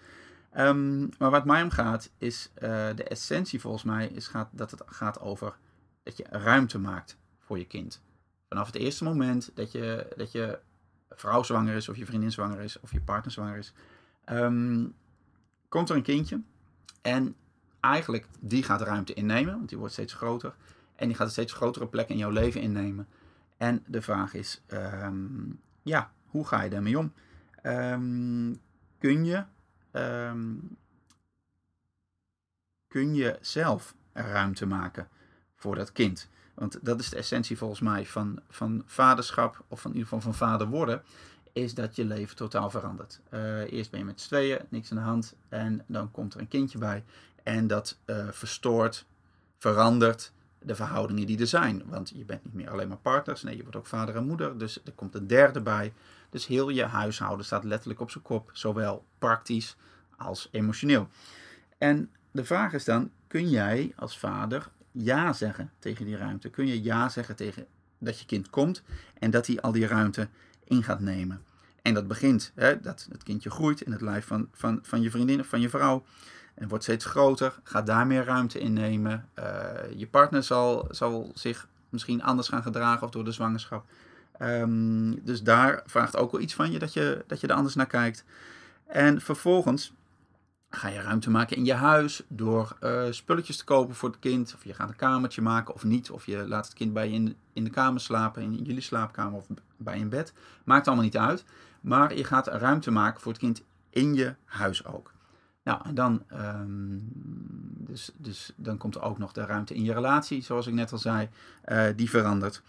Um, 0.57 1.09
maar 1.19 1.31
wat 1.31 1.45
mij 1.45 1.63
om 1.63 1.71
gaat, 1.71 2.11
is 2.19 2.51
uh, 2.55 2.61
de 2.95 3.05
essentie 3.05 3.61
volgens 3.61 3.83
mij, 3.83 4.07
is 4.07 4.27
gaat, 4.27 4.49
dat 4.51 4.71
het 4.71 4.83
gaat 4.87 5.21
over 5.21 5.57
dat 6.03 6.17
je 6.17 6.25
ruimte 6.31 6.79
maakt 6.79 7.17
voor 7.39 7.59
je 7.59 7.67
kind. 7.67 8.03
Vanaf 8.49 8.67
het 8.67 8.77
eerste 8.77 9.05
moment 9.05 9.51
dat 9.55 9.73
je, 9.73 10.15
dat 10.17 10.33
je 10.33 10.59
vrouw 11.11 11.43
zwanger 11.43 11.75
is, 11.75 11.89
of 11.89 11.97
je 11.97 12.07
vriendin 12.07 12.33
zwanger 12.33 12.61
is, 12.61 12.81
of 12.81 12.93
je 12.93 13.01
partner 13.01 13.33
zwanger 13.33 13.57
is, 13.57 13.73
um, 14.31 14.95
komt 15.69 15.91
er 15.91 15.97
een 15.97 16.03
kindje. 16.03 16.41
En 17.03 17.37
eigenlijk, 17.81 18.27
die 18.41 18.63
gaat 18.63 18.81
ruimte 18.81 19.15
innemen, 19.15 19.55
want 19.55 19.69
die 19.69 19.79
wordt 19.79 19.93
steeds 19.93 20.13
groter. 20.13 20.55
En 20.97 21.07
die 21.07 21.17
gaat 21.17 21.27
een 21.27 21.33
steeds 21.33 21.53
grotere 21.53 21.87
plek 21.87 22.09
in 22.09 22.17
jouw 22.17 22.31
leven 22.31 22.61
innemen. 22.61 23.07
En 23.65 23.83
de 23.87 24.03
vraag 24.03 24.35
is, 24.35 24.63
um, 24.69 25.61
ja, 25.83 26.13
hoe 26.27 26.47
ga 26.47 26.63
je 26.63 26.71
daarmee 26.71 26.99
om? 26.99 27.13
Um, 27.63 28.61
kun 28.99 29.25
je 29.25 29.45
ehm, 29.91 30.55
kun 32.89 33.15
je 33.15 33.39
zelf 33.41 33.95
ruimte 34.13 34.67
maken 34.67 35.09
voor 35.55 35.75
dat 35.75 35.93
kind. 35.93 36.29
Want 36.55 36.79
dat 36.83 37.01
is 37.01 37.09
de 37.09 37.17
essentie 37.17 37.59
volgens 37.59 37.81
mij 37.81 38.07
van, 38.07 38.43
van 38.49 38.83
vaderschap, 38.87 39.65
of 39.69 39.81
van, 39.81 39.91
in 39.91 39.97
ieder 39.97 40.13
geval 40.13 40.33
van 40.33 40.49
vader 40.49 40.67
worden, 40.67 41.03
is 41.53 41.75
dat 41.75 41.97
je 41.97 42.05
leven 42.05 42.37
totaal 42.37 42.71
verandert. 42.71 43.21
Uh, 43.31 43.73
eerst 43.73 43.91
ben 43.91 44.01
je 44.01 44.07
met 44.07 44.21
z'n 44.21 44.29
tweeën, 44.29 44.61
niks 44.69 44.91
aan 44.91 44.97
de 44.97 45.03
hand, 45.03 45.35
en 45.49 45.85
dan 45.87 46.11
komt 46.11 46.35
er 46.35 46.41
een 46.41 46.49
kindje 46.49 46.79
bij. 46.79 47.05
En 47.43 47.67
dat 47.67 47.99
uh, 48.07 48.29
verstoort, 48.31 49.07
verandert 49.59 50.33
de 50.65 50.75
verhoudingen 50.75 51.27
die 51.27 51.41
er 51.41 51.47
zijn. 51.47 51.83
Want 51.87 52.13
je 52.15 52.25
bent 52.25 52.45
niet 52.45 52.55
meer 52.55 52.71
alleen 52.71 52.89
maar 52.89 52.97
partners, 52.97 53.43
nee, 53.43 53.57
je 53.57 53.63
wordt 53.63 53.77
ook 53.77 53.87
vader 53.87 54.17
en 54.17 54.27
moeder, 54.27 54.59
dus 54.59 54.81
er 54.85 54.93
komt 54.93 55.15
een 55.15 55.27
derde 55.27 55.61
bij. 55.61 55.93
Dus 56.31 56.47
heel 56.47 56.69
je 56.69 56.85
huishouden 56.85 57.47
staat 57.47 57.65
letterlijk 57.65 58.01
op 58.01 58.11
zijn 58.11 58.25
kop, 58.25 58.51
zowel 58.53 59.05
praktisch 59.19 59.77
als 60.17 60.49
emotioneel. 60.51 61.09
En 61.79 62.11
de 62.31 62.45
vraag 62.45 62.73
is 62.73 62.85
dan, 62.85 63.11
kun 63.27 63.51
jij 63.51 63.93
als 63.97 64.19
vader 64.19 64.71
ja 64.93 65.33
zeggen 65.33 65.71
tegen 65.79 66.05
die 66.05 66.17
ruimte? 66.17 66.51
Kun 66.51 66.67
je 66.67 66.83
ja 66.83 67.09
zeggen 67.09 67.37
tegen 67.37 67.67
dat 67.99 68.19
je 68.19 68.27
kind 68.27 68.51
komt 68.51 68.83
en 69.19 69.31
dat 69.31 69.47
hij 69.47 69.61
al 69.61 69.73
die 69.73 69.87
ruimte 69.87 70.29
in 70.65 70.83
gaat 70.83 71.01
nemen? 71.01 71.43
En 71.83 71.95
dat 71.95 72.09
begint, 72.09 72.53
hè, 72.55 72.81
dat 72.81 73.09
het 73.13 73.23
kindje 73.23 73.51
groeit 73.51 73.81
in 73.81 73.93
het 73.93 74.01
lijf 74.01 74.27
van, 74.27 74.49
van, 74.53 74.79
van 74.83 75.03
je 75.03 75.11
vriendin 75.11 75.41
of 75.41 75.47
van 75.47 75.61
je 75.61 75.69
vrouw. 75.69 76.05
En 76.55 76.69
wordt 76.69 76.85
steeds 76.85 77.05
groter, 77.05 77.59
gaat 77.63 77.87
daar 77.87 78.07
meer 78.07 78.25
ruimte 78.25 78.61
in 78.61 78.73
nemen. 78.73 79.29
Uh, 79.39 79.45
je 79.97 80.07
partner 80.07 80.43
zal, 80.43 80.87
zal 80.91 81.31
zich 81.35 81.69
misschien 81.89 82.23
anders 82.23 82.49
gaan 82.49 82.63
gedragen 82.63 83.03
of 83.07 83.11
door 83.11 83.25
de 83.25 83.33
zwangerschap. 83.33 83.85
Um, 84.41 85.25
dus 85.25 85.43
daar 85.43 85.83
vraagt 85.87 86.17
ook 86.17 86.33
wel 86.33 86.41
iets 86.41 86.55
van 86.55 86.71
je 86.71 86.79
dat, 86.79 86.93
je 86.93 87.25
dat 87.27 87.41
je 87.41 87.47
er 87.47 87.55
anders 87.55 87.75
naar 87.75 87.87
kijkt. 87.87 88.25
En 88.87 89.21
vervolgens 89.21 89.93
ga 90.71 90.89
je 90.89 91.01
ruimte 91.01 91.31
maken 91.31 91.57
in 91.57 91.65
je 91.65 91.75
huis 91.75 92.23
door 92.29 92.77
uh, 92.81 93.03
spulletjes 93.11 93.57
te 93.57 93.65
kopen 93.65 93.95
voor 93.95 94.09
het 94.09 94.19
kind. 94.19 94.55
Of 94.55 94.65
je 94.65 94.75
gaat 94.75 94.89
een 94.89 94.97
kamertje 94.97 95.43
maken 95.43 95.75
of 95.75 95.85
niet. 95.85 96.11
Of 96.11 96.27
je 96.27 96.49
laat 96.49 96.65
het 96.65 96.75
kind 96.75 96.93
bij 96.93 97.09
je 97.09 97.15
in, 97.15 97.37
in 97.53 97.65
de 97.65 97.71
kamer 97.71 98.01
slapen, 98.01 98.43
in 98.43 98.55
jullie 98.55 98.81
slaapkamer 98.81 99.39
of 99.39 99.47
bij 99.77 100.01
een 100.01 100.09
bed. 100.09 100.33
Maakt 100.65 100.87
allemaal 100.87 101.05
niet 101.05 101.17
uit. 101.17 101.45
Maar 101.81 102.15
je 102.15 102.25
gaat 102.25 102.47
ruimte 102.47 102.91
maken 102.91 103.21
voor 103.21 103.33
het 103.33 103.41
kind 103.41 103.63
in 103.91 104.15
je 104.15 104.35
huis 104.45 104.85
ook. 104.85 105.14
Nou, 105.65 105.81
en 105.85 105.95
dan, 105.95 106.23
um, 106.33 107.03
dus, 107.87 108.11
dus 108.17 108.53
dan 108.57 108.77
komt 108.79 108.95
er 108.95 109.03
ook 109.03 109.19
nog 109.19 109.33
de 109.33 109.45
ruimte 109.45 109.75
in 109.75 109.85
je 109.85 109.93
relatie, 109.93 110.43
zoals 110.43 110.67
ik 110.67 110.75
net 110.75 110.93
al 110.93 110.99
zei. 110.99 111.29
Uh, 111.69 111.87
die 111.97 112.11
verandert. 112.11 112.63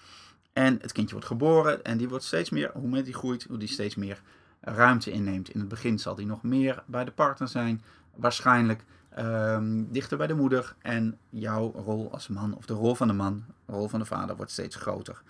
En 0.53 0.77
het 0.81 0.91
kindje 0.91 1.13
wordt 1.13 1.27
geboren 1.27 1.83
en 1.83 1.97
die 1.97 2.09
wordt 2.09 2.23
steeds 2.23 2.49
meer, 2.49 2.71
hoe 2.73 2.87
meer 2.87 3.03
die 3.03 3.13
groeit, 3.13 3.43
hoe 3.43 3.57
die 3.57 3.67
steeds 3.67 3.95
meer 3.95 4.21
ruimte 4.61 5.11
inneemt. 5.11 5.49
In 5.49 5.59
het 5.59 5.69
begin 5.69 5.99
zal 5.99 6.15
die 6.15 6.25
nog 6.25 6.43
meer 6.43 6.83
bij 6.85 7.05
de 7.05 7.11
partner 7.11 7.47
zijn, 7.47 7.81
waarschijnlijk 8.15 8.83
um, 9.19 9.91
dichter 9.91 10.17
bij 10.17 10.27
de 10.27 10.33
moeder. 10.33 10.75
En 10.81 11.17
jouw 11.29 11.71
rol 11.71 12.11
als 12.11 12.27
man, 12.27 12.55
of 12.55 12.65
de 12.65 12.73
rol 12.73 12.95
van 12.95 13.07
de 13.07 13.13
man, 13.13 13.43
de 13.65 13.71
rol 13.71 13.87
van 13.87 13.99
de 13.99 14.05
vader, 14.05 14.35
wordt 14.35 14.51
steeds 14.51 14.75
groter. 14.75 15.21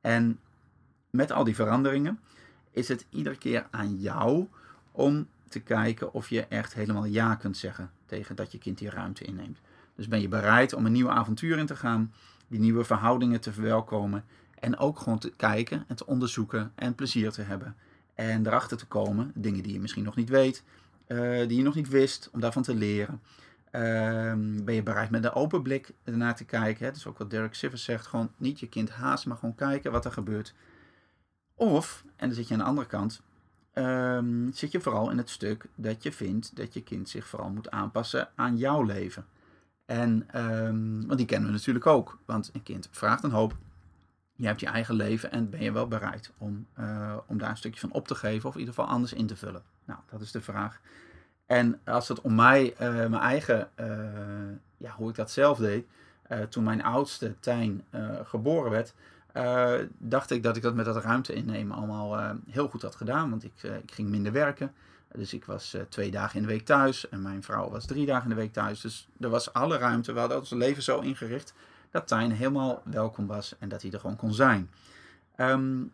En 0.00 0.38
met 1.10 1.32
al 1.32 1.44
die 1.44 1.54
veranderingen 1.54 2.20
is 2.70 2.88
het 2.88 3.06
iedere 3.10 3.36
keer 3.36 3.66
aan 3.70 3.96
jou 3.96 4.48
om 4.92 5.26
te 5.48 5.60
kijken 5.60 6.12
of 6.12 6.28
je 6.28 6.46
echt 6.46 6.74
helemaal 6.74 7.04
ja 7.04 7.34
kunt 7.34 7.56
zeggen 7.56 7.90
tegen 8.06 8.36
dat 8.36 8.52
je 8.52 8.58
kind 8.58 8.78
die 8.78 8.90
ruimte 8.90 9.24
inneemt. 9.24 9.58
Dus 9.94 10.08
ben 10.08 10.20
je 10.20 10.28
bereid 10.28 10.72
om 10.72 10.86
een 10.86 10.92
nieuw 10.92 11.10
avontuur 11.10 11.58
in 11.58 11.66
te 11.66 11.76
gaan, 11.76 12.12
die 12.48 12.60
nieuwe 12.60 12.84
verhoudingen 12.84 13.40
te 13.40 13.52
verwelkomen 13.52 14.24
en 14.60 14.78
ook 14.78 14.98
gewoon 14.98 15.18
te 15.18 15.32
kijken 15.36 15.84
en 15.88 15.96
te 15.96 16.06
onderzoeken 16.06 16.72
en 16.74 16.94
plezier 16.94 17.30
te 17.30 17.42
hebben. 17.42 17.76
En 18.14 18.46
erachter 18.46 18.76
te 18.76 18.86
komen, 18.86 19.32
dingen 19.34 19.62
die 19.62 19.72
je 19.72 19.80
misschien 19.80 20.04
nog 20.04 20.16
niet 20.16 20.28
weet, 20.28 20.62
uh, 21.08 21.48
die 21.48 21.56
je 21.56 21.62
nog 21.62 21.74
niet 21.74 21.88
wist, 21.88 22.28
om 22.32 22.40
daarvan 22.40 22.62
te 22.62 22.74
leren. 22.74 23.20
Uh, 23.72 24.62
ben 24.64 24.74
je 24.74 24.82
bereid 24.82 25.10
met 25.10 25.24
een 25.24 25.32
open 25.32 25.62
blik 25.62 25.90
ernaar 26.04 26.36
te 26.36 26.44
kijken? 26.44 26.84
Hè? 26.84 26.90
Dat 26.90 27.00
is 27.00 27.06
ook 27.06 27.18
wat 27.18 27.30
Derek 27.30 27.54
Sivers 27.54 27.84
zegt. 27.84 28.06
Gewoon 28.06 28.30
niet 28.36 28.60
je 28.60 28.68
kind 28.68 28.90
haast, 28.90 29.26
maar 29.26 29.36
gewoon 29.36 29.54
kijken 29.54 29.92
wat 29.92 30.04
er 30.04 30.12
gebeurt. 30.12 30.54
Of, 31.54 32.04
en 32.16 32.26
dan 32.26 32.36
zit 32.36 32.48
je 32.48 32.54
aan 32.54 32.60
de 32.60 32.66
andere 32.66 32.86
kant, 32.86 33.22
um, 33.74 34.52
zit 34.52 34.72
je 34.72 34.80
vooral 34.80 35.10
in 35.10 35.18
het 35.18 35.30
stuk 35.30 35.66
dat 35.74 36.02
je 36.02 36.12
vindt 36.12 36.56
dat 36.56 36.74
je 36.74 36.82
kind 36.82 37.08
zich 37.08 37.26
vooral 37.26 37.50
moet 37.50 37.70
aanpassen 37.70 38.28
aan 38.34 38.56
jouw 38.56 38.82
leven. 38.82 39.26
En, 39.86 40.28
um, 40.34 41.06
want 41.06 41.18
die 41.18 41.26
kennen 41.26 41.48
we 41.48 41.54
natuurlijk 41.54 41.86
ook. 41.86 42.18
Want 42.24 42.50
een 42.52 42.62
kind 42.62 42.88
vraagt 42.90 43.22
een 43.22 43.30
hoop, 43.30 43.56
je 44.34 44.46
hebt 44.46 44.60
je 44.60 44.66
eigen 44.66 44.94
leven 44.94 45.32
en 45.32 45.50
ben 45.50 45.62
je 45.62 45.72
wel 45.72 45.88
bereid 45.88 46.32
om, 46.38 46.66
uh, 46.78 47.16
om 47.26 47.38
daar 47.38 47.50
een 47.50 47.56
stukje 47.56 47.80
van 47.80 47.92
op 47.92 48.06
te 48.06 48.14
geven 48.14 48.48
of 48.48 48.54
in 48.54 48.60
ieder 48.60 48.74
geval 48.74 48.90
anders 48.90 49.12
in 49.12 49.26
te 49.26 49.36
vullen? 49.36 49.62
Nou, 49.84 50.00
dat 50.10 50.20
is 50.20 50.30
de 50.30 50.40
vraag. 50.40 50.80
En 51.46 51.80
als 51.84 52.08
het 52.08 52.20
om 52.20 52.34
mij, 52.34 52.72
uh, 52.72 52.78
mijn 52.78 53.14
eigen, 53.14 53.70
uh, 53.80 53.86
ja, 54.76 54.90
hoe 54.90 55.10
ik 55.10 55.14
dat 55.14 55.30
zelf 55.30 55.58
deed, 55.58 55.86
toen 56.48 56.64
mijn 56.64 56.82
oudste 56.82 57.34
Tijn 57.40 57.84
geboren 58.24 58.70
werd, 58.70 58.94
dacht 59.98 60.30
ik 60.30 60.42
dat 60.42 60.56
ik 60.56 60.62
dat 60.62 60.74
met 60.74 60.84
dat 60.84 61.04
ruimte 61.04 61.32
innemen 61.32 61.76
allemaal 61.76 62.36
heel 62.50 62.68
goed 62.68 62.82
had 62.82 62.94
gedaan. 62.94 63.30
Want 63.30 63.44
ik, 63.44 63.62
ik 63.62 63.92
ging 63.92 64.08
minder 64.08 64.32
werken. 64.32 64.74
Dus 65.12 65.32
ik 65.32 65.44
was 65.44 65.76
twee 65.88 66.10
dagen 66.10 66.36
in 66.36 66.42
de 66.42 66.52
week 66.52 66.64
thuis 66.64 67.08
en 67.08 67.22
mijn 67.22 67.42
vrouw 67.42 67.70
was 67.70 67.86
drie 67.86 68.06
dagen 68.06 68.22
in 68.22 68.28
de 68.36 68.40
week 68.40 68.52
thuis. 68.52 68.80
Dus 68.80 69.08
er 69.20 69.28
was 69.28 69.52
alle 69.52 69.76
ruimte. 69.76 70.12
We 70.12 70.18
hadden 70.18 70.38
ons 70.38 70.50
leven 70.50 70.82
zo 70.82 71.00
ingericht 71.00 71.54
dat 71.90 72.06
Tijn 72.08 72.32
helemaal 72.32 72.82
welkom 72.84 73.26
was 73.26 73.58
en 73.58 73.68
dat 73.68 73.82
hij 73.82 73.90
er 73.90 74.00
gewoon 74.00 74.16
kon 74.16 74.34
zijn. 74.34 74.70
Um, 75.36 75.92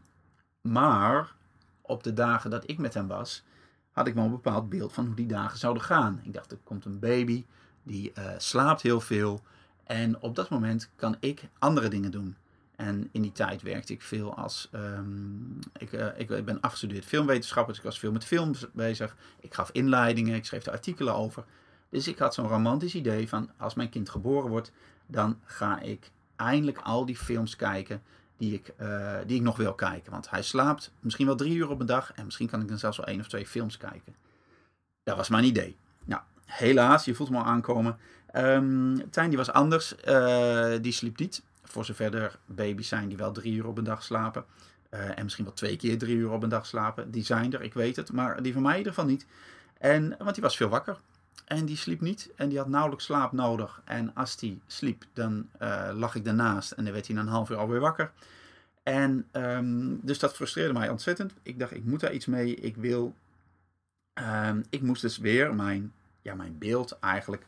maar 0.60 1.32
op 1.80 2.02
de 2.02 2.12
dagen 2.12 2.50
dat 2.50 2.70
ik 2.70 2.78
met 2.78 2.94
hem 2.94 3.06
was, 3.06 3.44
had 3.92 4.06
ik 4.06 4.14
wel 4.14 4.24
een 4.24 4.30
bepaald 4.30 4.68
beeld 4.68 4.92
van 4.92 5.06
hoe 5.06 5.14
die 5.14 5.26
dagen 5.26 5.58
zouden 5.58 5.82
gaan. 5.82 6.20
Ik 6.22 6.32
dacht, 6.32 6.50
er 6.50 6.58
komt 6.64 6.84
een 6.84 6.98
baby, 6.98 7.44
die 7.82 8.12
slaapt 8.36 8.82
heel 8.82 9.00
veel. 9.00 9.42
En 9.84 10.20
op 10.20 10.36
dat 10.36 10.48
moment 10.48 10.90
kan 10.96 11.16
ik 11.20 11.48
andere 11.58 11.88
dingen 11.88 12.10
doen. 12.10 12.36
En 12.76 13.08
in 13.12 13.22
die 13.22 13.32
tijd 13.32 13.62
werkte 13.62 13.92
ik 13.92 14.02
veel 14.02 14.36
als. 14.36 14.68
Um, 14.74 15.58
ik, 15.78 15.92
uh, 15.92 16.06
ik, 16.16 16.44
ben 16.44 16.60
afgestudeerd 16.60 17.04
filmwetenschapper, 17.04 17.68
dus 17.68 17.82
ik 17.82 17.88
was 17.88 17.98
veel 17.98 18.12
met 18.12 18.24
films 18.24 18.66
bezig. 18.72 19.16
Ik 19.40 19.54
gaf 19.54 19.70
inleidingen, 19.72 20.34
ik 20.34 20.44
schreef 20.44 20.66
er 20.66 20.72
artikelen 20.72 21.14
over. 21.14 21.44
Dus 21.88 22.08
ik 22.08 22.18
had 22.18 22.34
zo'n 22.34 22.48
romantisch 22.48 22.94
idee 22.94 23.28
van: 23.28 23.50
als 23.56 23.74
mijn 23.74 23.88
kind 23.88 24.08
geboren 24.08 24.50
wordt, 24.50 24.72
dan 25.06 25.40
ga 25.44 25.80
ik 25.80 26.10
eindelijk 26.36 26.78
al 26.78 27.06
die 27.06 27.16
films 27.16 27.56
kijken 27.56 28.02
die 28.36 28.54
ik, 28.54 28.72
uh, 28.80 29.16
die 29.26 29.36
ik 29.36 29.42
nog 29.42 29.56
wil 29.56 29.74
kijken. 29.74 30.12
Want 30.12 30.30
hij 30.30 30.42
slaapt 30.42 30.92
misschien 31.00 31.26
wel 31.26 31.36
drie 31.36 31.54
uur 31.54 31.68
op 31.68 31.80
een 31.80 31.86
dag 31.86 32.12
en 32.12 32.24
misschien 32.24 32.48
kan 32.48 32.60
ik 32.60 32.68
dan 32.68 32.78
zelfs 32.78 32.96
wel 32.96 33.06
één 33.06 33.20
of 33.20 33.28
twee 33.28 33.46
films 33.46 33.76
kijken. 33.76 34.14
Dat 35.02 35.16
was 35.16 35.28
mijn 35.28 35.44
idee. 35.44 35.76
Nou, 36.04 36.22
helaas, 36.44 37.04
je 37.04 37.14
voelt 37.14 37.30
me 37.30 37.36
al 37.36 37.44
aankomen. 37.44 37.98
Um, 38.34 39.10
Tijn 39.10 39.28
die 39.28 39.38
was 39.38 39.52
anders. 39.52 39.94
Uh, 40.08 40.72
die 40.80 40.92
sliep 40.92 41.18
niet. 41.18 41.42
Voor 41.74 41.84
zover 41.84 42.14
er 42.14 42.38
baby's 42.46 42.88
zijn 42.88 43.08
die 43.08 43.16
wel 43.16 43.32
drie 43.32 43.54
uur 43.54 43.66
op 43.66 43.78
een 43.78 43.84
dag 43.84 44.02
slapen. 44.02 44.44
Uh, 44.90 45.18
en 45.18 45.22
misschien 45.22 45.44
wel 45.44 45.54
twee 45.54 45.76
keer 45.76 45.98
drie 45.98 46.16
uur 46.16 46.30
op 46.30 46.42
een 46.42 46.48
dag 46.48 46.66
slapen. 46.66 47.10
Die 47.10 47.24
zijn 47.24 47.52
er, 47.52 47.62
ik 47.62 47.74
weet 47.74 47.96
het. 47.96 48.12
Maar 48.12 48.42
die 48.42 48.52
van 48.52 48.62
mij 48.62 48.72
in 48.72 48.78
ieder 48.78 48.92
geval 48.92 49.08
niet. 49.08 49.26
En, 49.78 50.14
want 50.18 50.34
die 50.34 50.42
was 50.42 50.56
veel 50.56 50.68
wakker. 50.68 51.00
En 51.44 51.64
die 51.64 51.76
sliep 51.76 52.00
niet 52.00 52.30
en 52.36 52.48
die 52.48 52.58
had 52.58 52.68
nauwelijks 52.68 53.04
slaap 53.04 53.32
nodig. 53.32 53.82
En 53.84 54.14
als 54.14 54.36
die 54.36 54.60
sliep, 54.66 55.04
dan 55.12 55.48
uh, 55.62 55.90
lag 55.92 56.14
ik 56.14 56.24
daarnaast 56.24 56.70
en 56.70 56.84
dan 56.84 56.92
werd 56.92 57.06
hij 57.06 57.16
na 57.16 57.22
een 57.22 57.28
half 57.28 57.50
uur 57.50 57.56
alweer 57.56 57.80
wakker. 57.80 58.12
En 58.82 59.26
um, 59.32 60.00
dus 60.02 60.18
dat 60.18 60.34
frustreerde 60.34 60.72
mij 60.72 60.88
ontzettend. 60.88 61.32
Ik 61.42 61.58
dacht, 61.58 61.74
ik 61.74 61.84
moet 61.84 62.00
daar 62.00 62.12
iets 62.12 62.26
mee. 62.26 62.54
Ik 62.54 62.76
wil. 62.76 63.14
Um, 64.44 64.64
ik 64.70 64.82
moest 64.82 65.02
dus 65.02 65.18
weer 65.18 65.54
mijn, 65.54 65.92
ja, 66.22 66.34
mijn 66.34 66.58
beeld 66.58 66.98
eigenlijk 66.98 67.46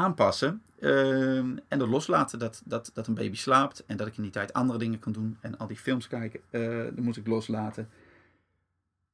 aanpassen. 0.00 0.62
Um, 0.80 1.58
en 1.68 1.80
er 1.80 1.88
loslaten 1.88 2.38
dat, 2.38 2.62
dat, 2.64 2.90
dat 2.94 3.06
een 3.06 3.14
baby 3.14 3.36
slaapt. 3.36 3.84
En 3.86 3.96
dat 3.96 4.06
ik 4.06 4.16
in 4.16 4.22
die 4.22 4.32
tijd 4.32 4.52
andere 4.52 4.78
dingen 4.78 4.98
kan 4.98 5.12
doen. 5.12 5.36
En 5.40 5.58
al 5.58 5.66
die 5.66 5.76
films 5.76 6.08
kijken, 6.08 6.40
uh, 6.50 6.84
dat 6.84 7.04
moest 7.04 7.16
ik 7.16 7.26
loslaten. 7.26 7.88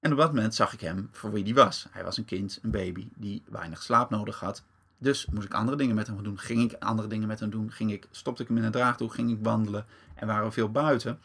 En 0.01 0.13
op 0.13 0.19
dat 0.19 0.33
moment 0.35 0.55
zag 0.55 0.73
ik 0.73 0.81
hem 0.81 1.09
voor 1.13 1.33
wie 1.33 1.45
hij 1.45 1.55
was. 1.55 1.87
Hij 1.91 2.05
was 2.05 2.17
een 2.17 2.25
kind, 2.25 2.59
een 2.63 2.71
baby, 2.71 3.09
die 3.15 3.43
weinig 3.49 3.83
slaap 3.83 4.11
nodig 4.11 4.41
had. 4.41 4.65
Dus 4.99 5.27
moest 5.27 5.47
ik 5.47 5.55
andere 5.55 5.77
dingen 5.77 5.95
met 5.95 6.07
hem 6.07 6.23
doen. 6.23 6.39
Ging 6.39 6.73
ik 6.73 6.83
andere 6.83 7.09
dingen 7.09 7.29
met 7.29 7.41
hem 7.41 7.51
doen. 7.51 7.73
Ging 7.73 7.93
ik, 7.93 8.09
stopte 8.11 8.43
ik 8.43 8.49
hem 8.49 8.57
in 8.57 8.65
een 8.65 8.71
draagdoek, 8.71 9.15
ging 9.15 9.31
ik 9.31 9.39
wandelen. 9.43 9.87
En 10.15 10.27
waren 10.27 10.47
we 10.47 10.53
veel 10.53 10.71
buiten. 10.71 11.19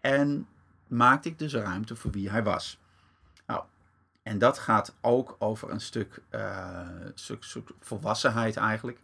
En 0.00 0.46
maakte 0.86 1.28
ik 1.28 1.38
dus 1.38 1.54
ruimte 1.54 1.96
voor 1.96 2.10
wie 2.10 2.30
hij 2.30 2.42
was. 2.42 2.78
En 4.28 4.38
dat 4.38 4.58
gaat 4.58 4.94
ook 5.00 5.36
over 5.38 5.70
een 5.70 5.80
stuk, 5.80 6.22
uh, 6.30 6.88
stuk, 7.14 7.44
volwassenheid 7.80 8.56
eigenlijk. 8.56 8.98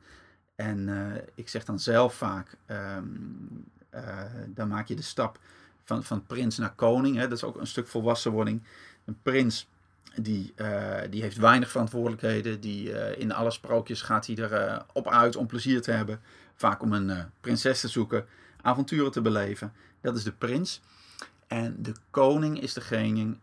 En 0.55 0.89
uh, 0.89 1.15
ik 1.35 1.49
zeg 1.49 1.65
dan 1.65 1.79
zelf 1.79 2.15
vaak, 2.15 2.57
um, 2.67 3.65
uh, 3.95 4.21
dan 4.47 4.69
maak 4.69 4.89
je 4.89 4.97
de 4.97 5.03
stap 5.03 5.39
van, 5.85 6.05
van 6.05 6.27
prins 6.27 6.59
naar 6.59 6.75
koning. 6.75 7.17
Hè? 7.17 7.23
Dat 7.29 7.37
is 7.37 7.45
ook 7.45 7.57
een 7.57 7.67
stuk 7.67 7.87
volwassenwording. 7.87 8.63
Een 9.05 9.19
prins 9.23 9.69
die, 10.15 10.55
die 11.11 11.23
heeft 11.23 11.37
weinig 11.37 11.71
verantwoordelijkheden. 11.71 12.61
Die, 12.61 13.17
in 13.19 13.33
alle 13.33 13.51
sprookjes 13.51 14.03
gaat 14.03 14.27
hij 14.27 14.37
erop 14.37 14.87
op 14.93 15.09
uit 15.09 15.37
om 15.37 15.47
plezier 15.47 15.83
te 15.83 15.91
hebben. 15.91 16.21
Vaak 16.55 16.83
om 16.83 16.93
een 16.93 17.31
prinses 17.41 17.81
te 17.81 17.89
zoeken, 17.89 18.27
avonturen 18.63 19.13
te 19.13 19.21
beleven. 19.21 19.73
Dat 20.01 20.17
is 20.17 20.25
de 20.25 20.33
prins. 20.33 20.81
En 21.47 21.77
de 21.83 21.93
koning 22.11 22.61
is 22.61 22.73
degene, 22.73 23.37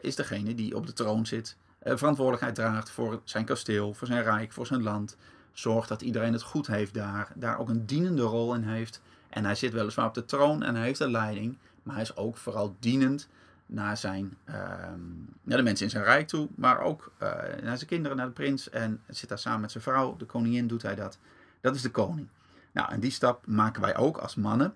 is 0.00 0.16
degene 0.16 0.54
die 0.54 0.76
op 0.76 0.86
de 0.86 0.92
troon 0.92 1.26
zit. 1.26 1.56
verantwoordelijkheid 1.82 2.54
draagt 2.54 2.90
voor 2.90 3.20
zijn 3.24 3.44
kasteel, 3.44 3.94
voor 3.94 4.06
zijn 4.06 4.22
rijk, 4.22 4.52
voor 4.52 4.66
zijn 4.66 4.82
land. 4.82 5.16
Zorgt 5.52 5.88
dat 5.88 6.02
iedereen 6.02 6.32
het 6.32 6.42
goed 6.42 6.66
heeft 6.66 6.94
daar. 6.94 7.32
Daar 7.34 7.58
ook 7.58 7.68
een 7.68 7.86
dienende 7.86 8.22
rol 8.22 8.54
in 8.54 8.62
heeft. 8.62 9.00
En 9.28 9.44
hij 9.44 9.54
zit 9.54 9.72
weliswaar 9.72 10.06
op 10.06 10.14
de 10.14 10.24
troon 10.24 10.62
en 10.62 10.74
hij 10.74 10.84
heeft 10.84 10.98
de 10.98 11.10
leiding. 11.10 11.58
Maar 11.82 11.94
hij 11.94 12.04
is 12.04 12.16
ook 12.16 12.36
vooral 12.36 12.76
dienend 12.78 13.28
naar, 13.66 13.96
zijn, 13.96 14.36
ehm, 14.44 15.00
naar 15.42 15.56
de 15.56 15.62
mensen 15.62 15.84
in 15.84 15.90
zijn 15.90 16.04
rijk 16.04 16.28
toe. 16.28 16.48
Maar 16.54 16.80
ook 16.80 17.12
uh, 17.22 17.28
naar 17.62 17.76
zijn 17.76 17.88
kinderen, 17.88 18.16
naar 18.16 18.26
de 18.26 18.32
prins. 18.32 18.70
En 18.70 19.02
zit 19.08 19.28
daar 19.28 19.38
samen 19.38 19.60
met 19.60 19.70
zijn 19.70 19.82
vrouw. 19.82 20.16
De 20.16 20.24
koningin 20.24 20.66
doet 20.66 20.82
hij 20.82 20.94
dat. 20.94 21.18
Dat 21.60 21.74
is 21.74 21.82
de 21.82 21.90
koning. 21.90 22.28
Nou, 22.72 22.92
en 22.92 23.00
die 23.00 23.10
stap 23.10 23.46
maken 23.46 23.82
wij 23.82 23.96
ook 23.96 24.16
als 24.16 24.34
mannen. 24.34 24.74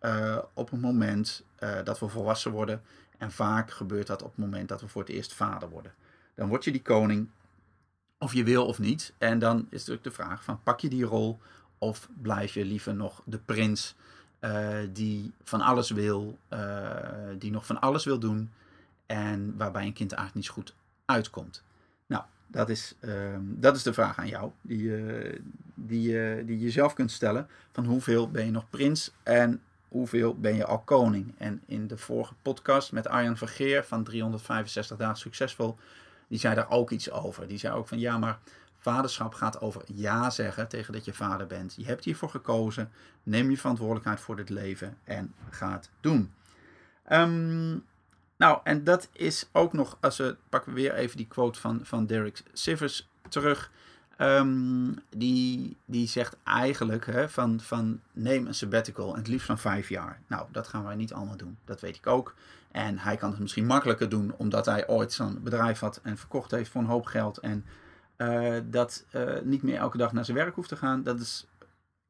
Uh, 0.00 0.38
op 0.54 0.70
het 0.70 0.80
moment 0.80 1.44
uh, 1.62 1.82
dat 1.84 1.98
we 1.98 2.08
volwassen 2.08 2.50
worden. 2.50 2.82
En 3.18 3.32
vaak 3.32 3.70
gebeurt 3.70 4.06
dat 4.06 4.22
op 4.22 4.28
het 4.28 4.38
moment 4.38 4.68
dat 4.68 4.80
we 4.80 4.88
voor 4.88 5.02
het 5.02 5.10
eerst 5.10 5.32
vader 5.32 5.68
worden. 5.68 5.94
Dan 6.34 6.48
word 6.48 6.64
je 6.64 6.72
die 6.72 6.82
koning, 6.82 7.28
of 8.18 8.32
je 8.32 8.44
wil 8.44 8.66
of 8.66 8.78
niet. 8.78 9.12
En 9.18 9.38
dan 9.38 9.58
is 9.58 9.78
natuurlijk 9.78 10.04
de 10.04 10.10
vraag 10.10 10.44
van 10.44 10.62
pak 10.62 10.80
je 10.80 10.88
die 10.88 11.04
rol 11.04 11.38
of 11.78 12.08
blijf 12.22 12.54
je 12.54 12.64
liever 12.64 12.94
nog 12.94 13.22
de 13.24 13.38
prins 13.38 13.94
uh, 14.40 14.78
die 14.92 15.32
van 15.42 15.60
alles 15.60 15.90
wil, 15.90 16.38
die 17.38 17.50
nog 17.50 17.66
van 17.66 17.80
alles 17.80 18.04
wil 18.04 18.18
doen 18.18 18.50
en 19.06 19.56
waarbij 19.56 19.86
een 19.86 19.92
kind 19.92 20.12
eigenlijk 20.12 20.34
niet 20.34 20.44
zo 20.46 20.52
goed 20.52 20.74
uitkomt. 21.04 21.62
Nou, 22.06 22.24
dat 22.46 22.68
is, 22.68 22.94
ehm, 23.00 23.42
dat 23.44 23.76
is 23.76 23.82
de 23.82 23.92
vraag 23.92 24.18
aan 24.18 24.28
jou, 24.28 24.50
die, 24.60 24.92
die, 25.74 26.44
die 26.44 26.58
je 26.58 26.70
zelf 26.70 26.94
kunt 26.94 27.10
stellen. 27.10 27.48
Van 27.72 27.84
hoeveel 27.84 28.30
ben 28.30 28.44
je 28.44 28.50
nog 28.50 28.70
prins 28.70 29.12
en 29.22 29.62
hoeveel 29.90 30.38
ben 30.38 30.54
je 30.54 30.64
al 30.64 30.78
koning? 30.78 31.34
En 31.38 31.62
in 31.66 31.86
de 31.86 31.98
vorige 31.98 32.34
podcast 32.42 32.92
met 32.92 33.08
Arjan 33.08 33.36
Vergeer 33.36 33.84
van 33.84 34.04
365 34.04 34.96
dagen 34.96 35.18
succesvol, 35.18 35.78
die 36.28 36.38
zei 36.38 36.54
daar 36.54 36.70
ook 36.70 36.90
iets 36.90 37.10
over. 37.10 37.48
Die 37.48 37.58
zei 37.58 37.74
ook 37.74 37.88
van 37.88 37.98
ja, 37.98 38.18
maar 38.18 38.38
vaderschap 38.78 39.34
gaat 39.34 39.60
over 39.60 39.82
ja 39.86 40.30
zeggen 40.30 40.68
tegen 40.68 40.92
dat 40.92 41.04
je 41.04 41.12
vader 41.12 41.46
bent. 41.46 41.74
Je 41.76 41.86
hebt 41.86 42.04
hiervoor 42.04 42.30
gekozen, 42.30 42.90
neem 43.22 43.50
je 43.50 43.56
verantwoordelijkheid 43.56 44.20
voor 44.20 44.36
dit 44.36 44.48
leven 44.48 44.96
en 45.04 45.34
ga 45.50 45.72
het 45.72 45.90
doen. 46.00 46.32
Um, 47.12 47.84
nou, 48.36 48.60
en 48.64 48.84
dat 48.84 49.08
is 49.12 49.48
ook 49.52 49.72
nog, 49.72 49.98
als 50.00 50.16
we 50.16 50.36
pakken 50.48 50.74
we 50.74 50.80
weer 50.80 50.94
even 50.94 51.16
die 51.16 51.26
quote 51.26 51.60
van, 51.60 51.80
van 51.82 52.06
Derek 52.06 52.42
Sivers 52.52 53.08
terug. 53.28 53.70
Um, 54.22 54.98
die, 55.08 55.76
die 55.84 56.08
zegt 56.08 56.36
eigenlijk 56.44 57.06
hè, 57.06 57.28
van, 57.28 57.60
van 57.60 58.00
neem 58.12 58.46
een 58.46 58.54
sabbatical, 58.54 59.12
en 59.12 59.18
het 59.18 59.28
liefst 59.28 59.46
van 59.46 59.58
vijf 59.58 59.88
jaar. 59.88 60.20
Nou, 60.26 60.46
dat 60.52 60.68
gaan 60.68 60.84
wij 60.84 60.94
niet 60.94 61.12
allemaal 61.12 61.36
doen. 61.36 61.58
Dat 61.64 61.80
weet 61.80 61.96
ik 61.96 62.06
ook. 62.06 62.34
En 62.70 62.98
hij 62.98 63.16
kan 63.16 63.30
het 63.30 63.40
misschien 63.40 63.66
makkelijker 63.66 64.08
doen, 64.08 64.34
omdat 64.36 64.66
hij 64.66 64.88
ooit 64.88 65.12
zo'n 65.12 65.42
bedrijf 65.42 65.78
had 65.78 66.00
en 66.02 66.18
verkocht 66.18 66.50
heeft 66.50 66.70
voor 66.70 66.80
een 66.80 66.86
hoop 66.86 67.06
geld. 67.06 67.38
En 67.38 67.64
uh, 68.18 68.56
dat 68.64 69.04
uh, 69.14 69.40
niet 69.42 69.62
meer 69.62 69.76
elke 69.76 69.96
dag 69.96 70.12
naar 70.12 70.24
zijn 70.24 70.36
werk 70.36 70.54
hoeft 70.54 70.68
te 70.68 70.76
gaan. 70.76 71.02
Dat 71.02 71.20
is 71.20 71.46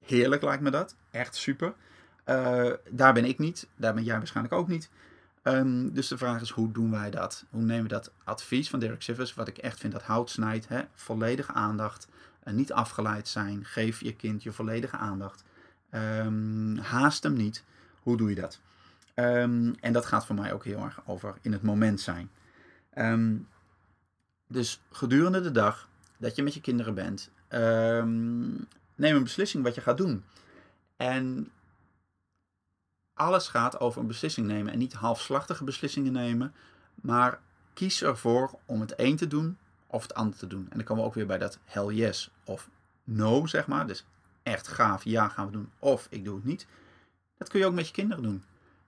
heerlijk, 0.07 0.43
lijkt 0.43 0.62
me 0.62 0.71
dat. 0.71 0.97
Echt 1.11 1.37
super. 1.37 1.73
Uh, 2.26 2.73
daar 2.90 3.12
ben 3.12 3.25
ik 3.25 3.38
niet. 3.38 3.69
Daar 3.76 3.95
ben 3.95 4.05
jij 4.05 4.17
waarschijnlijk 4.17 4.55
ook 4.55 4.69
niet. 4.69 4.90
Um, 5.42 5.92
dus 5.92 6.09
de 6.09 6.18
vraag 6.18 6.40
is, 6.40 6.50
hoe 6.50 6.73
doen 6.73 6.90
wij 6.90 7.11
dat? 7.11 7.44
Hoe 7.50 7.62
nemen 7.62 7.82
we 7.82 7.88
dat 7.88 8.12
advies 8.25 8.70
van 8.70 8.78
Derek 8.78 9.02
Sivers, 9.02 9.35
wat 9.35 9.49
ik 9.49 9.59
echt 9.59 9.78
vind 9.78 9.92
dat 9.92 10.02
hout 10.02 10.30
snijdt, 10.30 10.68
hè? 10.68 10.82
volledige 10.94 11.52
aandacht, 11.52 12.09
en 12.42 12.54
niet 12.54 12.73
afgeleid 12.73 13.28
zijn, 13.28 13.64
geef 13.64 14.00
je 14.00 14.14
kind 14.14 14.42
je 14.42 14.52
volledige 14.52 14.97
aandacht, 14.97 15.44
um, 15.90 16.76
haast 16.76 17.22
hem 17.22 17.33
niet. 17.33 17.64
Hoe 18.03 18.16
doe 18.16 18.29
je 18.29 18.35
dat? 18.35 18.61
Um, 19.14 19.74
en 19.81 19.92
dat 19.92 20.07
gaat 20.07 20.26
voor 20.26 20.35
mij 20.35 20.53
ook 20.53 20.64
heel 20.64 20.85
erg 20.85 21.00
over 21.07 21.35
in 21.40 21.53
het 21.53 21.62
moment 21.62 22.00
zijn. 22.00 22.31
dus 24.46 24.81
gedurende 24.90 25.40
de 25.40 25.50
dag 25.50 25.88
dat 26.16 26.37
je 26.37 26.42
met 26.42 26.55
je 26.55 26.61
kinderen 26.61 26.94
bent, 26.94 27.31
neem 28.94 29.16
een 29.16 29.22
beslissing 29.22 29.64
wat 29.64 29.74
je 29.74 29.81
gaat 29.81 29.98
doen. 29.98 30.24
En 30.96 31.50
alles 33.20 33.48
gaat 33.48 33.80
over 33.80 34.00
een 34.00 34.06
beslissing 34.06 34.46
nemen 34.46 34.72
en 34.72 34.78
niet 34.78 34.92
halfslachtige 34.92 35.64
beslissingen 35.64 36.12
nemen, 36.12 36.54
maar 36.94 37.40
kies 37.74 38.02
ervoor 38.02 38.50
om 38.66 38.80
het 38.80 38.92
een 38.96 39.16
te 39.16 39.26
doen 39.26 39.59
of 39.87 40.02
het 40.02 40.14
ander 40.14 40.38
te 40.38 40.46
doen. 40.46 40.66
En 40.70 40.76
dan 40.76 40.85
komen 40.85 41.02
we 41.02 41.09
ook 41.09 41.14
weer 41.14 41.26
bij 41.26 41.38
dat 41.38 41.59
hell 41.64 41.87
yes 41.87 42.30
of 42.44 42.68
no, 43.04 43.46
zeg 43.46 43.66
maar. 43.66 43.87
Dus 43.87 44.04
echt 44.42 44.68
gaaf, 44.68 45.04
ja 45.04 45.28
gaan 45.28 45.46
we 45.46 45.52
doen, 45.52 45.70
of 45.78 46.06
ik 46.11 46.24
doe 46.24 46.35
het 46.35 46.44
niet. 46.44 46.66
Dat 47.38 47.48
kun 47.48 47.61
je 47.61 47.66
ook 47.66 47.74
met 47.74 47.87
je 47.87 47.92
kinderen 47.92 48.22
doen. 48.22 48.42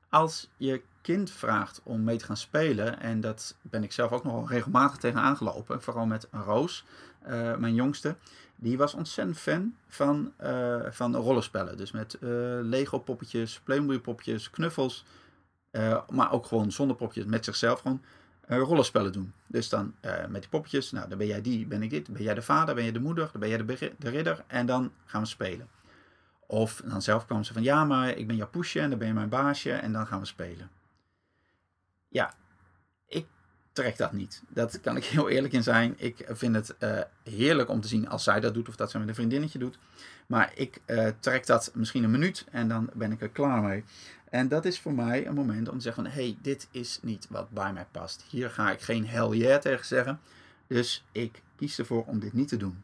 Als 0.09 0.49
je 0.57 0.83
kind 1.01 1.31
vraagt 1.31 1.81
om 1.83 2.05
mee 2.05 2.17
te 2.17 2.25
gaan 2.25 2.37
spelen, 2.37 3.01
en 3.01 3.21
dat 3.21 3.57
ben 3.63 3.83
ik 3.83 3.93
zelf 3.93 4.11
ook 4.11 4.25
nogal 4.25 4.49
regelmatig 4.49 4.97
tegen 4.97 5.21
aangelopen, 5.21 5.83
vooral 5.83 6.07
met 6.07 6.29
Roos, 6.31 6.85
uh, 7.27 7.57
mijn 7.57 7.75
jongste, 7.75 8.17
die 8.63 8.79
was 8.79 8.95
ontzettend 8.95 9.39
fan 9.39 9.75
van, 9.89 10.33
uh, 10.43 10.87
van 10.91 11.17
rollenspellen. 11.17 11.77
Dus 11.77 11.91
met 11.91 12.17
uh, 12.21 12.31
Lego 12.61 12.99
poppetjes, 12.99 13.61
Playmobil 13.61 14.01
poppetjes, 14.01 14.51
knuffels, 14.51 15.05
maar 16.09 16.33
ook 16.33 16.47
gewoon 16.47 16.73
zonder 16.73 16.97
poppetjes, 16.97 17.25
met 17.25 17.45
zichzelf 17.45 17.81
gewoon 17.81 18.03
rollenspellen 18.47 19.13
doen. 19.13 19.33
Dus 19.47 19.69
dan 19.69 19.95
met 20.29 20.41
die 20.41 20.51
poppetjes, 20.51 20.91
nou 20.91 21.09
dan 21.09 21.19
ben 21.19 21.27
jij 21.27 21.41
die, 21.41 21.67
ben 21.67 21.83
ik 21.83 21.91
dit, 21.91 22.13
ben 22.13 22.23
jij 22.23 22.35
de 22.35 22.43
vader, 22.43 22.75
ben 22.75 22.85
je 22.85 22.93
de 22.93 23.01
moeder, 23.01 23.29
dan 23.33 23.41
ben 23.41 23.49
jij 23.49 23.65
de, 23.65 23.93
de 23.99 24.11
ridder 24.11 24.45
en 24.47 24.67
dan 24.67 24.93
gaan 25.05 25.23
we 25.23 25.29
spelen. 25.29 25.69
Of 26.47 26.83
dan 26.85 27.03
zelf 27.03 27.27
kwam 27.27 27.45
ze 27.45 27.53
van 27.53 27.63
ja, 27.63 27.85
maar 27.85 28.09
ik 28.09 28.27
ben 28.27 28.37
jouw 28.37 28.49
poesje 28.49 28.81
en 28.81 28.91
dan 28.91 28.99
ben 28.99 29.09
je 29.09 29.15
mijn 29.15 29.29
baasje 29.29 29.73
en 29.73 29.93
dan 29.93 30.07
gaan 30.07 30.21
we 30.21 30.27
spelen. 30.27 30.71
Ja, 32.09 32.35
ik 33.73 33.85
trek 33.85 33.97
dat 33.97 34.13
niet. 34.13 34.43
Dat 34.49 34.81
kan 34.81 34.97
ik 34.97 35.05
heel 35.05 35.29
eerlijk 35.29 35.53
in 35.53 35.63
zijn. 35.63 35.95
Ik 35.97 36.27
vind 36.29 36.55
het 36.55 36.75
uh, 36.79 37.01
heerlijk 37.23 37.69
om 37.69 37.81
te 37.81 37.89
zien 37.89 38.09
als 38.09 38.25
zij 38.25 38.41
dat 38.41 38.55
doet 38.55 38.69
of 38.69 38.77
dat 38.77 38.91
ze 38.91 38.99
met 38.99 39.09
een 39.09 39.15
vriendinnetje 39.15 39.59
doet. 39.59 39.79
Maar 40.27 40.53
ik 40.55 40.81
uh, 40.87 41.09
trek 41.21 41.47
dat 41.47 41.71
misschien 41.75 42.05
een 42.05 42.11
minuut 42.11 42.45
en 42.51 42.69
dan 42.69 42.91
ben 42.93 43.13
ik 43.13 43.21
er 43.21 43.29
klaar 43.29 43.63
mee. 43.63 43.85
En 44.31 44.49
dat 44.49 44.65
is 44.65 44.81
voor 44.81 44.95
mij 44.95 45.27
een 45.27 45.35
moment 45.35 45.69
om 45.69 45.77
te 45.77 45.83
zeggen 45.83 46.03
van... 46.03 46.13
hé, 46.13 46.23
hey, 46.23 46.37
dit 46.43 46.69
is 46.71 46.99
niet 47.03 47.27
wat 47.31 47.51
bij 47.51 47.73
mij 47.73 47.87
past. 47.91 48.25
Hier 48.29 48.51
ga 48.51 48.71
ik 48.71 48.81
geen 48.81 49.07
hell 49.07 49.29
yeah 49.29 49.61
tegen 49.61 49.87
zeggen. 49.87 50.21
Dus 50.67 51.05
ik 51.13 51.43
kies 51.57 51.79
ervoor 51.79 52.05
om 52.05 52.19
dit 52.19 52.33
niet 52.33 52.49
te 52.49 52.57
doen. 52.57 52.83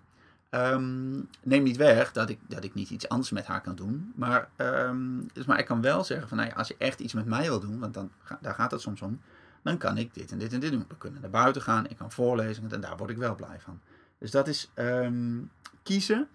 Um, 0.50 1.28
neem 1.42 1.62
niet 1.62 1.76
weg 1.76 2.12
dat 2.12 2.30
ik, 2.30 2.38
dat 2.46 2.64
ik 2.64 2.74
niet 2.74 2.90
iets 2.90 3.08
anders 3.08 3.30
met 3.30 3.46
haar 3.46 3.60
kan 3.60 3.74
doen. 3.74 4.12
Maar, 4.14 4.48
um, 4.56 5.28
dus, 5.32 5.44
maar 5.44 5.58
ik 5.58 5.66
kan 5.66 5.80
wel 5.80 6.04
zeggen 6.04 6.28
van 6.28 6.36
nou 6.36 6.48
ja, 6.48 6.54
als 6.54 6.68
je 6.68 6.74
echt 6.78 7.00
iets 7.00 7.12
met 7.12 7.26
mij 7.26 7.42
wil 7.42 7.60
doen, 7.60 7.78
want 7.78 7.94
dan, 7.94 8.10
daar 8.40 8.54
gaat 8.54 8.70
het 8.70 8.80
soms 8.80 9.02
om, 9.02 9.20
dan 9.62 9.78
kan 9.78 9.96
ik 9.96 10.14
dit 10.14 10.32
en 10.32 10.38
dit 10.38 10.52
en 10.52 10.60
dit 10.60 10.70
doen. 10.70 10.84
We 10.88 10.96
kunnen 10.96 11.20
naar 11.20 11.30
buiten 11.30 11.62
gaan, 11.62 11.88
ik 11.88 11.96
kan 11.96 12.12
voorlezen 12.12 12.70
en 12.70 12.80
daar 12.80 12.96
word 12.96 13.10
ik 13.10 13.16
wel 13.16 13.34
blij 13.34 13.60
van. 13.60 13.80
Dus 14.18 14.30
dat 14.30 14.48
is 14.48 14.70
um, 14.74 15.50
kiezen 15.82 16.28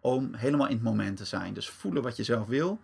om 0.00 0.34
helemaal 0.34 0.66
in 0.66 0.74
het 0.74 0.82
moment 0.82 1.16
te 1.16 1.24
zijn. 1.24 1.54
Dus 1.54 1.68
voelen 1.68 2.02
wat 2.02 2.16
je 2.16 2.24
zelf 2.24 2.46
wil. 2.46 2.80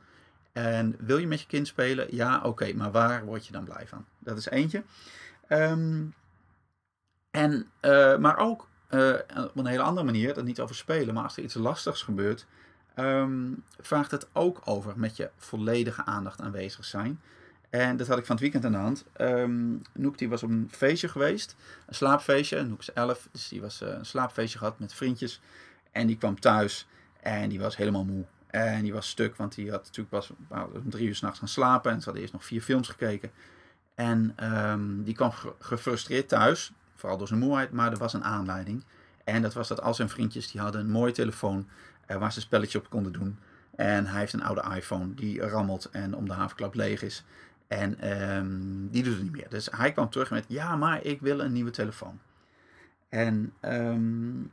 En 0.53 0.96
wil 0.98 1.18
je 1.18 1.26
met 1.26 1.40
je 1.40 1.46
kind 1.46 1.66
spelen? 1.66 2.14
Ja, 2.14 2.40
oké, 2.42 2.72
maar 2.72 2.90
waar 2.90 3.24
word 3.24 3.46
je 3.46 3.53
dan 3.53 3.64
blij 3.64 3.87
van? 3.87 4.05
Dat 4.18 4.38
is 4.38 4.48
eentje. 4.48 4.83
en, 7.31 7.66
uh, 7.83 8.16
maar 8.16 8.37
ook 8.37 8.68
uh, 8.90 9.14
op 9.37 9.57
een 9.57 9.66
hele 9.66 9.83
andere 9.83 10.07
manier, 10.07 10.35
dat 10.35 10.44
niet 10.44 10.61
over 10.61 10.74
spelen, 10.74 11.14
maar 11.14 11.22
als 11.22 11.37
er 11.37 11.42
iets 11.42 11.55
lastigs 11.55 12.03
gebeurt, 12.03 12.46
um, 12.96 13.64
vraagt 13.81 14.11
het 14.11 14.29
ook 14.33 14.61
over 14.64 14.92
met 14.96 15.16
je 15.16 15.31
volledige 15.37 16.05
aandacht 16.05 16.40
aanwezig 16.40 16.85
zijn. 16.85 17.20
En 17.70 17.96
dat 17.96 18.06
had 18.06 18.18
ik 18.18 18.26
van 18.26 18.35
het 18.35 18.44
weekend 18.44 18.64
aan 18.64 18.72
de 18.72 18.78
hand. 18.78 19.04
Um, 19.20 19.83
Noek 19.92 20.18
die 20.18 20.28
was 20.28 20.42
op 20.42 20.50
een 20.50 20.68
feestje 20.70 21.09
geweest, 21.09 21.56
een 21.87 21.94
slaapfeestje. 21.94 22.62
Noek 22.62 22.80
is 22.80 22.92
11, 22.92 23.28
dus 23.33 23.48
die 23.48 23.61
was 23.61 23.83
uh, 23.83 23.88
een 23.88 24.06
slaapfeestje 24.06 24.59
gehad 24.59 24.78
met 24.78 24.94
vriendjes. 24.94 25.40
En 25.92 26.06
die 26.06 26.16
kwam 26.16 26.40
thuis 26.40 26.87
en 27.20 27.48
die 27.48 27.61
was 27.61 27.76
helemaal 27.76 28.04
moe. 28.04 28.24
En 28.46 28.83
die 28.83 28.92
was 28.92 29.09
stuk, 29.09 29.37
want 29.37 29.54
die 29.54 29.70
had 29.70 29.85
natuurlijk 29.85 30.09
pas 30.09 30.30
om 30.48 30.90
drie 30.90 31.09
uur 31.09 31.14
s'nachts 31.14 31.38
gaan 31.38 31.48
slapen. 31.48 31.92
En 31.92 31.98
ze 31.98 32.04
hadden 32.04 32.22
eerst 32.22 32.35
nog 32.35 32.44
vier 32.44 32.62
films 32.62 32.88
gekeken. 32.88 33.30
En 33.94 34.35
um, 34.54 35.02
die 35.02 35.14
kwam 35.14 35.33
gefrustreerd 35.59 36.28
thuis. 36.28 36.72
Vooral 36.94 37.18
door 37.18 37.26
zijn 37.26 37.40
moeheid, 37.40 37.72
maar 37.72 37.92
er 37.92 37.98
was 37.98 38.12
een 38.12 38.24
aanleiding. 38.24 38.85
En 39.24 39.42
dat 39.42 39.54
was 39.54 39.68
dat 39.68 39.83
al 39.83 39.94
zijn 39.94 40.09
vriendjes 40.09 40.50
die 40.50 40.61
hadden 40.61 40.80
een 40.80 40.90
mooie 40.90 41.12
telefoon 41.12 41.68
uh, 42.09 42.16
waar 42.16 42.33
ze 42.33 42.37
een 42.37 42.44
spelletje 42.44 42.78
op 42.78 42.90
konden 42.90 43.12
doen. 43.12 43.38
En 43.76 44.06
hij 44.06 44.18
heeft 44.20 44.33
een 44.33 44.42
oude 44.42 44.76
iPhone 44.76 45.14
die 45.14 45.40
rammelt 45.40 45.90
en 45.90 46.14
om 46.14 46.26
de 46.26 46.33
havenklap 46.33 46.74
leeg 46.74 47.02
is. 47.02 47.24
En 47.70 48.11
um, 48.37 48.88
die 48.90 49.02
doet 49.02 49.14
het 49.14 49.22
niet 49.22 49.33
meer. 49.33 49.48
Dus 49.48 49.68
hij 49.70 49.92
kwam 49.92 50.11
terug 50.11 50.30
met: 50.30 50.44
Ja, 50.48 50.76
maar 50.76 51.04
ik 51.04 51.20
wil 51.20 51.40
een 51.40 51.52
nieuwe 51.52 51.70
telefoon. 51.70 52.18
En 53.09 53.52
um, 53.61 54.52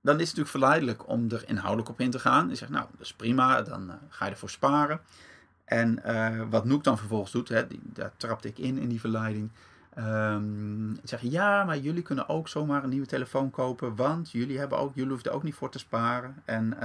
dan 0.00 0.20
is 0.20 0.28
het 0.28 0.36
natuurlijk 0.36 0.48
verleidelijk 0.48 1.08
om 1.08 1.30
er 1.30 1.48
inhoudelijk 1.48 1.88
op 1.88 2.00
in 2.00 2.10
te 2.10 2.18
gaan. 2.18 2.48
Je 2.48 2.54
zegt: 2.54 2.70
Nou, 2.70 2.86
dat 2.90 3.00
is 3.00 3.12
prima, 3.12 3.62
dan 3.62 3.88
uh, 3.88 3.94
ga 4.08 4.24
je 4.24 4.30
ervoor 4.30 4.50
sparen. 4.50 5.00
En 5.64 6.02
uh, 6.06 6.42
wat 6.50 6.64
Noek 6.64 6.84
dan 6.84 6.98
vervolgens 6.98 7.32
doet, 7.32 7.48
hè, 7.48 7.66
die, 7.66 7.80
daar 7.82 8.12
trapte 8.16 8.48
ik 8.48 8.58
in 8.58 8.78
in 8.78 8.88
die 8.88 9.00
verleiding. 9.00 9.50
Um, 9.98 10.98
zeggen 11.02 11.30
ja, 11.30 11.64
maar 11.64 11.78
jullie 11.78 12.02
kunnen 12.02 12.28
ook 12.28 12.48
zomaar 12.48 12.84
een 12.84 12.90
nieuwe 12.90 13.06
telefoon 13.06 13.50
kopen, 13.50 13.96
want 13.96 14.30
jullie 14.30 14.58
hebben 14.58 14.78
ook, 14.78 14.94
jullie 14.94 15.10
hoeven 15.10 15.30
er 15.30 15.36
ook 15.36 15.42
niet 15.42 15.54
voor 15.54 15.70
te 15.70 15.78
sparen. 15.78 16.42
En 16.44 16.76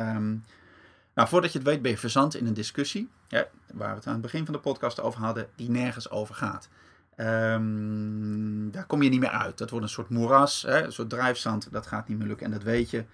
nou, 1.13 1.27
voordat 1.27 1.51
je 1.51 1.57
het 1.57 1.67
weet 1.67 1.81
ben 1.81 1.91
je 1.91 1.97
verzand 1.97 2.35
in 2.35 2.47
een 2.47 2.53
discussie, 2.53 3.09
ja, 3.27 3.47
waar 3.73 3.89
we 3.89 3.95
het 3.95 4.07
aan 4.07 4.13
het 4.13 4.21
begin 4.21 4.45
van 4.45 4.53
de 4.53 4.59
podcast 4.59 4.99
over 4.99 5.19
hadden, 5.19 5.47
die 5.55 5.69
nergens 5.69 6.09
over 6.09 6.35
gaat. 6.35 6.69
Ehm, 7.15 8.69
daar 8.71 8.85
kom 8.85 9.01
je 9.01 9.09
niet 9.09 9.19
meer 9.19 9.29
uit. 9.29 9.57
Dat 9.57 9.69
wordt 9.69 9.85
een 9.85 9.91
soort 9.91 10.09
moeras, 10.09 10.61
hè, 10.61 10.83
een 10.83 10.93
soort 10.93 11.09
drijfzand. 11.09 11.67
Dat 11.71 11.87
gaat 11.87 12.07
niet 12.07 12.17
meer 12.17 12.27
lukken. 12.27 12.45
En 12.45 12.51
dat 12.51 12.63
weet 12.63 12.89
je 12.89 13.05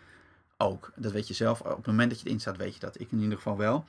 ook. 0.58 0.92
Dat 0.96 1.12
weet 1.12 1.28
je 1.28 1.34
zelf. 1.34 1.62
Op 1.62 1.78
het 1.78 1.86
moment 1.86 2.10
dat 2.10 2.20
je 2.20 2.26
erin 2.26 2.40
staat, 2.40 2.58
weet 2.58 2.74
je 2.74 2.80
dat. 2.80 3.00
Ik 3.00 3.12
in 3.12 3.20
ieder 3.20 3.38
geval 3.38 3.58
wel. 3.58 3.86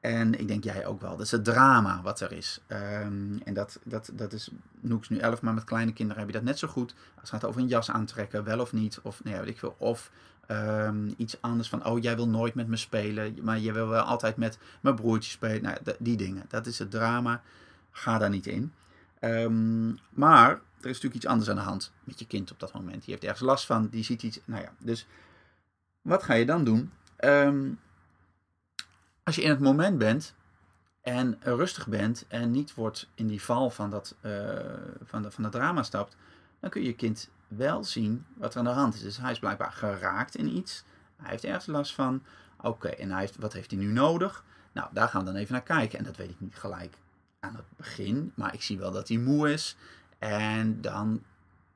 En 0.00 0.38
ik 0.38 0.48
denk 0.48 0.64
jij 0.64 0.86
ook 0.86 1.00
wel. 1.00 1.16
Dat 1.16 1.26
is 1.26 1.30
het 1.30 1.44
drama 1.44 2.02
wat 2.02 2.20
er 2.20 2.32
is. 2.32 2.60
Ehm, 2.66 3.38
en 3.44 3.54
dat, 3.54 3.78
dat, 3.82 4.10
dat 4.12 4.32
is 4.32 4.50
Noeks 4.80 5.08
nu 5.08 5.18
11, 5.18 5.42
maar 5.42 5.54
met 5.54 5.64
kleine 5.64 5.92
kinderen 5.92 6.22
heb 6.22 6.32
je 6.32 6.36
dat 6.36 6.46
net 6.46 6.58
zo 6.58 6.68
goed. 6.68 6.94
Als 7.20 7.30
het 7.30 7.40
gaat 7.40 7.44
over 7.44 7.60
een 7.60 7.68
jas 7.68 7.90
aantrekken, 7.90 8.44
wel 8.44 8.60
of 8.60 8.72
niet. 8.72 8.98
Of 9.02 9.24
nee, 9.24 9.38
weet 9.38 9.48
ik 9.48 9.58
veel. 9.58 9.74
Of 9.78 10.10
ehm, 10.48 11.10
iets 11.16 11.40
anders 11.40 11.68
van, 11.68 11.84
oh 11.86 12.02
jij 12.02 12.16
wil 12.16 12.28
nooit 12.28 12.54
met 12.54 12.68
me 12.68 12.76
spelen. 12.76 13.36
Maar 13.42 13.58
je 13.58 13.72
wil 13.72 13.88
wel 13.88 14.02
altijd 14.02 14.36
met 14.36 14.58
mijn 14.80 14.94
broertje 14.94 15.30
spelen. 15.30 15.62
Nou, 15.62 15.76
die 15.98 16.16
dingen. 16.16 16.44
Dat 16.48 16.66
is 16.66 16.78
het 16.78 16.90
drama. 16.90 17.42
Ga 17.90 18.18
daar 18.18 18.30
niet 18.30 18.46
in. 18.46 18.72
Ehm, 19.20 19.88
maar 20.10 20.50
er 20.50 20.60
is 20.88 21.00
natuurlijk 21.00 21.14
iets 21.14 21.26
anders 21.26 21.50
aan 21.50 21.56
de 21.56 21.62
hand 21.62 21.92
met 22.04 22.18
je 22.18 22.26
kind 22.26 22.50
op 22.50 22.60
dat 22.60 22.72
moment. 22.72 23.04
Die 23.04 23.10
heeft 23.10 23.24
ergens 23.24 23.40
last 23.40 23.66
van, 23.66 23.88
die 23.88 24.04
ziet 24.04 24.22
iets. 24.22 24.40
Nou 24.44 24.62
ja, 24.62 24.72
dus 24.78 25.06
wat 26.02 26.22
ga 26.22 26.34
je 26.34 26.46
dan 26.46 26.64
doen? 26.64 26.92
Um, 27.24 27.78
als 29.22 29.36
je 29.36 29.42
in 29.42 29.50
het 29.50 29.60
moment 29.60 29.98
bent 29.98 30.34
en 31.00 31.38
rustig 31.40 31.86
bent 31.86 32.24
en 32.28 32.50
niet 32.50 32.74
wordt 32.74 33.08
in 33.14 33.26
die 33.26 33.42
val 33.42 33.70
van 33.70 33.90
dat, 33.90 34.14
uh, 34.22 34.32
van, 35.04 35.22
de, 35.22 35.30
van 35.30 35.42
dat 35.42 35.52
drama 35.52 35.82
stapt, 35.82 36.16
dan 36.60 36.70
kun 36.70 36.80
je 36.80 36.86
je 36.86 36.94
kind 36.94 37.30
wel 37.48 37.84
zien 37.84 38.26
wat 38.34 38.52
er 38.52 38.58
aan 38.58 38.64
de 38.64 38.70
hand 38.70 38.94
is. 38.94 39.00
Dus 39.00 39.16
hij 39.16 39.30
is 39.30 39.38
blijkbaar 39.38 39.72
geraakt 39.72 40.34
in 40.34 40.56
iets. 40.56 40.84
Hij 41.16 41.30
heeft 41.30 41.44
ergens 41.44 41.66
last 41.66 41.94
van. 41.94 42.22
Oké, 42.60 42.88
en 42.88 43.10
hij 43.10 43.20
heeft, 43.20 43.36
wat 43.36 43.52
heeft 43.52 43.70
hij 43.70 43.80
nu 43.80 43.92
nodig? 43.92 44.44
Nou, 44.72 44.88
daar 44.92 45.08
gaan 45.08 45.20
we 45.20 45.26
dan 45.26 45.40
even 45.40 45.52
naar 45.52 45.62
kijken. 45.62 45.98
En 45.98 46.04
dat 46.04 46.16
weet 46.16 46.30
ik 46.30 46.40
niet 46.40 46.56
gelijk 46.56 46.96
aan 47.40 47.54
het 47.54 47.64
begin, 47.76 48.32
maar 48.34 48.54
ik 48.54 48.62
zie 48.62 48.78
wel 48.78 48.92
dat 48.92 49.08
hij 49.08 49.16
moe 49.16 49.52
is. 49.52 49.76
En 50.18 50.80
dan 50.80 51.22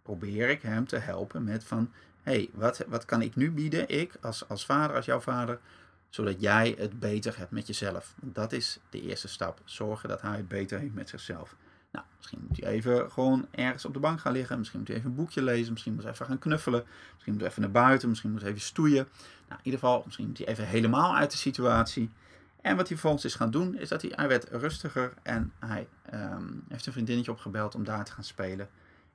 probeer 0.03 0.49
ik 0.49 0.63
hem 0.63 0.87
te 0.87 0.97
helpen 0.97 1.45
met 1.45 1.65
van, 1.65 1.91
hé, 2.23 2.33
hey, 2.33 2.51
wat, 2.53 2.85
wat 2.89 3.05
kan 3.05 3.23
ik 3.23 3.37
nu 3.37 3.51
bieden, 3.51 3.89
ik 3.89 4.15
als, 4.21 4.49
als 4.49 4.65
vader, 4.65 4.97
als 4.97 5.05
jouw 5.05 5.21
vader, 5.21 5.61
zodat 6.09 6.41
jij 6.41 6.75
het 6.79 6.99
beter 6.99 7.39
hebt 7.39 7.51
met 7.51 7.67
jezelf. 7.67 8.15
Dat 8.21 8.53
is 8.53 8.79
de 8.91 9.01
eerste 9.01 9.29
stap. 9.29 9.61
Zorgen 9.65 10.09
dat 10.09 10.21
hij 10.21 10.37
het 10.37 10.49
beter 10.49 10.79
heeft 10.79 10.95
met 10.95 11.09
zichzelf. 11.09 11.57
Nou, 11.93 12.05
misschien 12.17 12.45
moet 12.49 12.61
hij 12.61 12.71
even 12.71 13.11
gewoon 13.11 13.47
ergens 13.51 13.85
op 13.85 13.93
de 13.93 13.99
bank 13.99 14.21
gaan 14.21 14.33
liggen. 14.33 14.59
Misschien 14.59 14.79
moet 14.79 14.89
hij 14.89 14.97
even 14.97 15.11
een 15.11 15.17
boekje 15.17 15.43
lezen. 15.43 15.73
Misschien 15.73 15.95
moet 15.95 16.03
hij 16.03 16.13
even 16.13 16.27
gaan 16.27 16.39
knuffelen. 16.39 16.85
Misschien 17.13 17.33
moet 17.33 17.41
hij 17.41 17.51
even 17.51 17.63
naar 17.63 17.71
buiten. 17.71 18.09
Misschien 18.09 18.31
moet 18.31 18.41
hij 18.41 18.51
even 18.51 18.63
stoeien. 18.63 19.09
Nou, 19.49 19.61
in 19.61 19.71
ieder 19.71 19.81
geval, 19.81 20.03
misschien 20.05 20.27
moet 20.27 20.39
hij 20.39 20.47
even 20.47 20.67
helemaal 20.67 21.17
uit 21.17 21.31
de 21.31 21.37
situatie. 21.37 22.11
En 22.61 22.77
wat 22.77 22.89
hij 22.89 22.97
vervolgens 22.97 23.25
is 23.25 23.35
gaan 23.35 23.51
doen, 23.51 23.79
is 23.79 23.89
dat 23.89 24.03
hij, 24.03 24.13
hij 24.15 24.29
werd 24.29 24.49
rustiger 24.51 25.13
en 25.23 25.53
hij 25.59 25.89
um, 26.15 26.65
heeft 26.69 26.87
een 26.87 26.93
vriendinnetje 26.93 27.31
opgebeld 27.31 27.75
om 27.75 27.85
daar 27.85 28.05
te 28.05 28.13
gaan 28.13 28.25
spelen. 28.25 28.69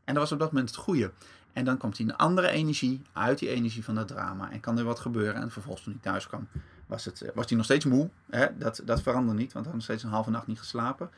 En 0.04 0.14
dat 0.14 0.24
was 0.24 0.32
op 0.32 0.40
dat 0.40 0.52
moment 0.52 0.70
het 0.70 0.80
goede. 0.80 1.12
En 1.54 1.66
dan 1.66 1.78
komt 1.78 1.98
hij 1.98 2.08
een 2.08 2.16
andere 2.16 2.50
energie 2.50 3.02
uit 3.14 3.40
die 3.40 3.50
energie 3.50 3.84
van 3.84 3.96
dat 3.96 4.08
drama 4.08 4.52
en 4.52 4.60
kan 4.60 4.78
er 4.78 4.84
wat 4.84 5.00
gebeuren. 5.00 5.42
En 5.42 5.52
vervolgens 5.52 5.84
toen 5.84 5.94
hij 5.94 6.12
thuis 6.12 6.28
kwam, 6.28 6.48
was, 6.86 7.06
het, 7.06 7.22
eh, 7.22 7.30
was 7.34 7.48
hij 7.48 7.56
nog 7.56 7.66
steeds 7.66 7.86
moe. 7.86 8.10
Hè? 8.30 8.58
Dat, 8.58 8.82
dat 8.86 9.02
veranderde 9.02 9.40
niet, 9.40 9.54
want 9.54 9.66
hij 9.66 9.74
had 9.74 9.74
nog 9.74 9.84
steeds 9.84 10.04
een 10.04 10.10
halve 10.10 10.30
nacht 10.30 10.48
niet 10.48 10.60
geslapen. 10.60 11.10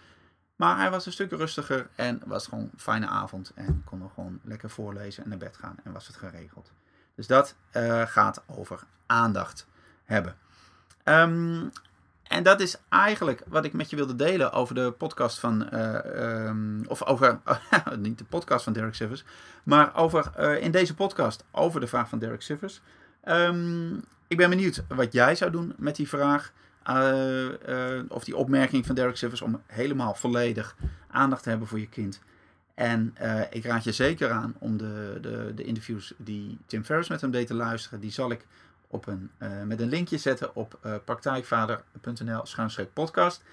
Maar 0.59 0.77
hij 0.77 0.89
was 0.89 1.05
een 1.05 1.11
stuk 1.11 1.31
rustiger 1.31 1.89
en 1.95 2.21
was 2.25 2.47
gewoon 2.47 2.69
een 2.73 2.79
fijne 2.79 3.07
avond. 3.07 3.51
En 3.55 3.81
kon 3.85 3.99
nog 3.99 4.13
gewoon 4.13 4.39
lekker 4.43 4.69
voorlezen 4.69 5.23
en 5.23 5.29
naar 5.29 5.37
bed 5.37 5.57
gaan 5.57 5.75
en 5.83 5.91
was 5.91 6.07
het 6.07 6.15
geregeld. 6.15 6.71
Dus 7.15 7.27
dat 7.27 7.55
uh, 7.73 8.01
gaat 8.01 8.43
over 8.45 8.83
aandacht 9.05 9.67
hebben. 10.05 10.35
Um, 11.03 11.71
en 12.23 12.43
dat 12.43 12.59
is 12.59 12.77
eigenlijk 12.89 13.43
wat 13.47 13.65
ik 13.65 13.73
met 13.73 13.89
je 13.89 13.95
wilde 13.95 14.15
delen 14.15 14.51
over 14.51 14.75
de 14.75 14.91
podcast 14.91 15.39
van. 15.39 15.69
Uh, 15.73 16.45
um, 16.47 16.83
of 16.87 17.05
over. 17.05 17.39
niet 17.97 18.17
de 18.17 18.23
podcast 18.23 18.63
van 18.63 18.73
Derek 18.73 18.95
Sivers. 18.95 19.23
Maar 19.63 19.95
over. 19.95 20.31
Uh, 20.39 20.61
in 20.61 20.71
deze 20.71 20.95
podcast 20.95 21.43
over 21.51 21.79
de 21.79 21.87
vraag 21.87 22.09
van 22.09 22.19
Derek 22.19 22.41
Sivers. 22.41 22.81
Um, 23.27 24.03
ik 24.27 24.37
ben 24.37 24.49
benieuwd 24.49 24.83
wat 24.87 25.13
jij 25.13 25.35
zou 25.35 25.51
doen 25.51 25.73
met 25.77 25.95
die 25.95 26.09
vraag. 26.09 26.51
Uh, 26.89 28.01
of 28.07 28.23
die 28.23 28.35
opmerking 28.35 28.85
van 28.85 28.95
Derek 28.95 29.17
Sivers. 29.17 29.41
Om 29.41 29.61
helemaal 29.65 30.13
volledig 30.13 30.75
aandacht 31.07 31.43
te 31.43 31.49
hebben 31.49 31.67
voor 31.67 31.79
je 31.79 31.89
kind. 31.89 32.21
En 32.73 33.15
ik 33.49 33.65
raad 33.65 33.83
je 33.83 33.91
zeker 33.91 34.31
aan 34.31 34.55
om 34.59 34.77
de, 34.77 35.17
de, 35.21 35.51
de 35.55 35.63
interviews 35.63 36.13
die 36.17 36.57
Tim 36.65 36.83
Ferriss 36.83 37.09
met 37.09 37.21
hem 37.21 37.31
deed 37.31 37.47
te 37.47 37.53
luisteren. 37.53 37.99
Die 37.99 38.11
zal 38.11 38.31
ik 38.31 38.45
op 38.87 39.07
een, 39.07 39.31
met 39.65 39.81
een 39.81 39.89
linkje 39.89 40.17
zetten 40.17 40.55
op 40.55 40.79
uh, 40.85 40.95
praktijkvader.nl 41.05 42.43
podcast. 42.93 43.43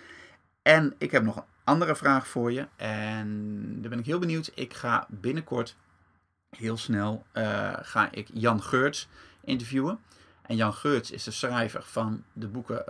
En 0.63 0.95
ik 0.99 1.11
heb 1.11 1.23
nog 1.23 1.37
een 1.37 1.43
andere 1.65 1.97
vraag 1.97 2.29
voor 2.29 2.53
je. 2.53 2.67
En 2.77 3.79
daar 3.81 3.91
ben 3.91 3.99
ik 3.99 4.07
heel 4.07 4.19
benieuwd. 4.19 4.51
Ik 4.55 4.75
ga 4.75 5.07
binnenkort, 5.09 5.77
heel 6.51 6.77
snel, 6.77 7.25
ga 7.83 8.09
ik 8.13 8.29
Jan 8.33 8.63
Geurts 8.63 9.09
interviewen. 9.41 9.99
En 10.47 10.57
Jan 10.57 10.75
Geurts 10.75 11.11
is 11.11 11.25
de 11.25 11.31
schrijver 11.31 11.83
van 11.83 12.23
de 12.33 12.49
boeken 12.49 12.85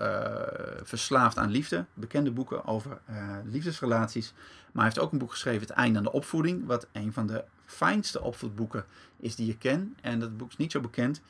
Verslaafd 0.83 1.38
aan 1.38 1.51
Liefde. 1.51 1.85
Bekende 1.95 2.31
boeken 2.31 2.64
over 2.64 2.99
liefdesrelaties. 3.45 4.33
Maar 4.37 4.85
hij 4.85 4.85
heeft 4.85 4.99
ook 4.99 5.12
een 5.12 5.19
boek 5.19 5.31
geschreven, 5.31 5.61
Het 5.61 5.71
Einde 5.71 5.99
aan 5.99 6.05
de 6.05 6.12
Opvoeding. 6.12 6.66
Wat 6.66 6.87
een 6.92 7.12
van 7.12 7.27
de 7.27 7.45
fijnste 7.64 8.23
opvoedboeken 8.23 8.85
is 9.16 9.37
die 9.37 9.47
je 9.47 9.59
ken. 9.59 9.97
En 10.01 10.21
dat 10.21 10.37
boek 10.37 10.49
is 10.51 10.57
niet 10.57 10.73
zo 10.73 10.81
bekend. 10.81 11.21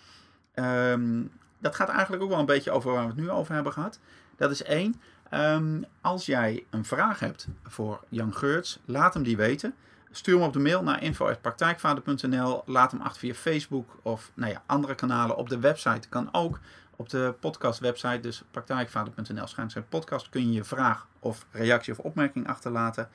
Um, 0.54 1.30
dat 1.58 1.74
gaat 1.74 1.88
eigenlijk 1.88 2.22
ook 2.22 2.28
wel 2.28 2.38
een 2.38 2.46
beetje 2.46 2.70
over 2.70 2.92
waar 2.92 3.02
we 3.02 3.08
het 3.08 3.16
nu 3.16 3.30
over 3.30 3.54
hebben 3.54 3.72
gehad. 3.72 3.98
Dat 4.36 4.50
is 4.50 4.62
één. 4.62 5.00
Um, 5.34 5.84
als 6.00 6.26
jij 6.26 6.64
een 6.70 6.84
vraag 6.84 7.18
hebt 7.18 7.48
voor 7.64 8.04
Jan 8.08 8.34
Geurts, 8.34 8.78
laat 8.84 9.14
hem 9.14 9.22
die 9.22 9.36
weten. 9.36 9.74
Stuur 10.16 10.34
hem 10.34 10.46
op 10.46 10.52
de 10.52 10.58
mail 10.58 10.82
naar 10.82 11.02
info.praktijkvader.nl. 11.02 12.62
Laat 12.66 12.90
hem 12.90 13.00
achter 13.00 13.18
via 13.18 13.34
Facebook 13.34 13.98
of 14.02 14.30
nou 14.34 14.52
ja, 14.52 14.62
andere 14.66 14.94
kanalen. 14.94 15.36
Op 15.36 15.48
de 15.48 15.58
website 15.58 16.08
kan 16.08 16.28
ook. 16.32 16.58
Op 16.96 17.08
de 17.08 17.34
podcast 17.40 17.80
website, 17.80 18.20
dus 18.20 18.42
praktijkvader.nl 18.50 19.46
schuinschrijf 19.46 19.86
podcast, 19.88 20.28
kun 20.28 20.46
je 20.46 20.52
je 20.52 20.64
vraag 20.64 21.06
of 21.18 21.46
reactie 21.50 21.92
of 21.92 21.98
opmerking 21.98 22.48
achterlaten. 22.48 23.08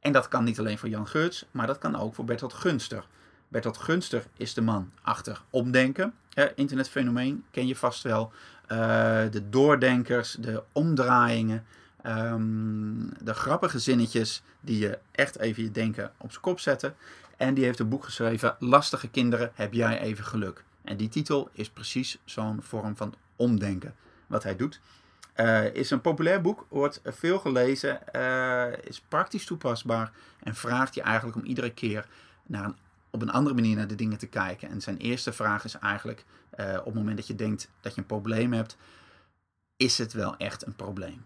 En 0.00 0.12
dat 0.12 0.28
kan 0.28 0.44
niet 0.44 0.58
alleen 0.58 0.78
voor 0.78 0.88
Jan 0.88 1.06
Geurts, 1.06 1.46
maar 1.50 1.66
dat 1.66 1.78
kan 1.78 1.96
ook 1.96 2.14
voor 2.14 2.24
Bertolt 2.24 2.54
Gunster. 2.54 3.06
Bertolt 3.48 3.78
Gunster 3.78 4.24
is 4.36 4.54
de 4.54 4.62
man 4.62 4.92
achter 5.02 5.42
Omdenken. 5.50 6.14
internetfenomeen 6.54 7.44
ken 7.50 7.66
je 7.66 7.76
vast 7.76 8.02
wel. 8.02 8.32
Uh, 8.72 8.78
de 9.30 9.48
doordenkers, 9.48 10.32
de 10.32 10.62
omdraaiingen, 10.72 11.66
um, 12.06 13.12
de 13.22 13.34
grappige 13.34 13.78
zinnetjes 13.78 14.42
die 14.60 14.78
je 14.78 14.98
echt 15.12 15.38
even 15.38 15.62
je 15.62 15.70
denken 15.70 16.12
op 16.16 16.30
zijn 16.30 16.42
kop 16.42 16.60
zetten. 16.60 16.94
En 17.36 17.54
die 17.54 17.64
heeft 17.64 17.78
een 17.78 17.88
boek 17.88 18.04
geschreven, 18.04 18.56
Lastige 18.58 19.08
kinderen, 19.08 19.50
heb 19.54 19.72
jij 19.72 20.00
even 20.00 20.24
geluk. 20.24 20.64
En 20.84 20.96
die 20.96 21.08
titel 21.08 21.48
is 21.52 21.70
precies 21.70 22.18
zo'n 22.24 22.62
vorm 22.62 22.96
van 22.96 23.14
omdenken 23.36 23.94
wat 24.26 24.42
hij 24.42 24.56
doet. 24.56 24.80
Uh, 25.36 25.74
is 25.74 25.90
een 25.90 26.00
populair 26.00 26.40
boek, 26.40 26.66
wordt 26.68 27.00
veel 27.04 27.38
gelezen, 27.38 28.00
uh, 28.16 28.72
is 28.82 29.00
praktisch 29.00 29.44
toepasbaar 29.44 30.12
en 30.42 30.54
vraagt 30.54 30.94
je 30.94 31.02
eigenlijk 31.02 31.36
om 31.36 31.44
iedere 31.44 31.72
keer 31.72 32.06
naar 32.46 32.72
op 33.10 33.22
een 33.22 33.30
andere 33.30 33.54
manier 33.54 33.76
naar 33.76 33.86
de 33.86 33.94
dingen 33.94 34.18
te 34.18 34.26
kijken. 34.26 34.68
En 34.68 34.80
zijn 34.80 34.96
eerste 34.96 35.32
vraag 35.32 35.64
is 35.64 35.78
eigenlijk, 35.78 36.24
uh, 36.60 36.76
op 36.78 36.84
het 36.84 36.94
moment 36.94 37.16
dat 37.16 37.26
je 37.26 37.34
denkt 37.34 37.70
dat 37.80 37.94
je 37.94 38.00
een 38.00 38.06
probleem 38.06 38.52
hebt, 38.52 38.76
is 39.76 39.98
het 39.98 40.12
wel 40.12 40.36
echt 40.36 40.66
een 40.66 40.76
probleem? 40.76 41.24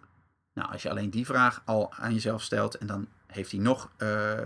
Nou, 0.61 0.73
als 0.73 0.83
je 0.83 0.91
alleen 0.91 1.11
die 1.11 1.27
vraag 1.27 1.63
al 1.65 1.93
aan 1.95 2.13
jezelf 2.13 2.43
stelt 2.43 2.75
en 2.75 2.87
dan 2.87 3.09
heeft 3.27 3.51
hij 3.51 3.61
nog 3.61 3.91
uh, 3.99 4.39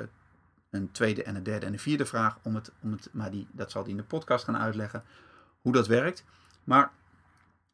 een 0.70 0.90
tweede 0.92 1.22
en 1.22 1.36
een 1.36 1.42
derde 1.42 1.66
en 1.66 1.72
een 1.72 1.78
vierde 1.78 2.06
vraag, 2.06 2.38
om 2.42 2.54
het, 2.54 2.70
om 2.82 2.92
het, 2.92 3.08
maar 3.12 3.30
die, 3.30 3.46
dat 3.52 3.70
zal 3.70 3.82
hij 3.82 3.90
in 3.90 3.96
de 3.96 4.02
podcast 4.02 4.44
gaan 4.44 4.58
uitleggen, 4.58 5.04
hoe 5.60 5.72
dat 5.72 5.86
werkt. 5.86 6.24
Maar 6.64 6.90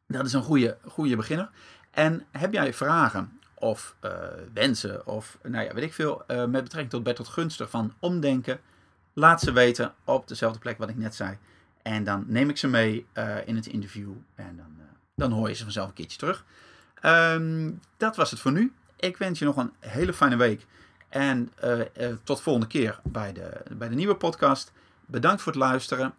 dat 0.07 0.25
is 0.25 0.33
een 0.33 0.43
goede, 0.43 0.77
goede 0.87 1.15
beginner. 1.15 1.49
En 1.91 2.25
heb 2.31 2.53
jij 2.53 2.73
vragen 2.73 3.39
of 3.53 3.95
uh, 4.01 4.11
wensen 4.53 5.07
of 5.07 5.37
nou 5.43 5.65
ja, 5.65 5.73
weet 5.73 5.83
ik 5.83 5.93
veel, 5.93 6.23
met 6.27 6.51
betrekking 6.51 6.89
tot 6.89 7.03
Bertolt 7.03 7.27
Gunster 7.27 7.67
van 7.67 7.93
omdenken, 7.99 8.59
Laat 9.13 9.41
ze 9.41 9.51
weten 9.51 9.93
op 10.03 10.27
dezelfde 10.27 10.59
plek 10.59 10.77
wat 10.77 10.89
ik 10.89 10.97
net 10.97 11.15
zei. 11.15 11.37
En 11.81 12.03
dan 12.03 12.23
neem 12.27 12.49
ik 12.49 12.57
ze 12.57 12.67
mee 12.67 13.05
in 13.45 13.55
het 13.55 13.67
interview. 13.67 14.11
En 14.35 14.57
dan, 14.57 14.77
dan 15.15 15.31
hoor 15.31 15.47
je 15.47 15.55
ze 15.55 15.63
vanzelf 15.63 15.87
een 15.87 15.93
keertje 15.93 16.17
terug. 16.17 16.45
Um, 17.01 17.79
dat 17.97 18.15
was 18.15 18.31
het 18.31 18.39
voor 18.39 18.51
nu. 18.51 18.73
Ik 18.95 19.17
wens 19.17 19.39
je 19.39 19.45
nog 19.45 19.57
een 19.57 19.73
hele 19.79 20.13
fijne 20.13 20.35
week. 20.35 20.65
En 21.09 21.51
uh, 21.63 21.81
tot 22.23 22.41
volgende 22.41 22.67
keer 22.67 22.99
bij 23.03 23.33
de, 23.33 23.61
bij 23.71 23.89
de 23.89 23.95
nieuwe 23.95 24.15
podcast. 24.15 24.71
Bedankt 25.05 25.41
voor 25.41 25.51
het 25.51 25.61
luisteren. 25.61 26.13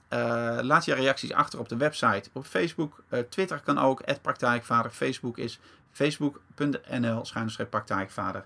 laat 0.66 0.84
je 0.84 0.94
reacties 0.94 1.32
achter 1.32 1.58
op 1.58 1.68
de 1.68 1.76
website, 1.76 2.30
op 2.32 2.46
Facebook. 2.46 3.02
Twitter 3.28 3.60
kan 3.60 3.78
ook, 3.78 4.02
praktijkvader. 4.22 4.90
Facebook 4.90 5.38
is 5.38 5.60
facebook.nl 5.90 7.24
praktijkvader. 7.70 8.44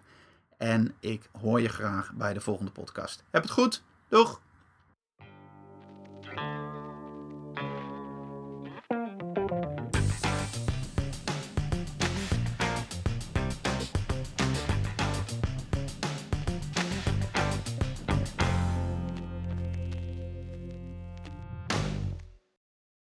En 0.58 0.94
ik 1.00 1.28
hoor 1.40 1.60
je 1.60 1.68
graag 1.68 2.12
bij 2.12 2.32
de 2.32 2.40
volgende 2.40 2.70
podcast. 2.70 3.24
Heb 3.30 3.42
het 3.42 3.52
goed! 3.52 3.82
Doeg! 4.08 4.40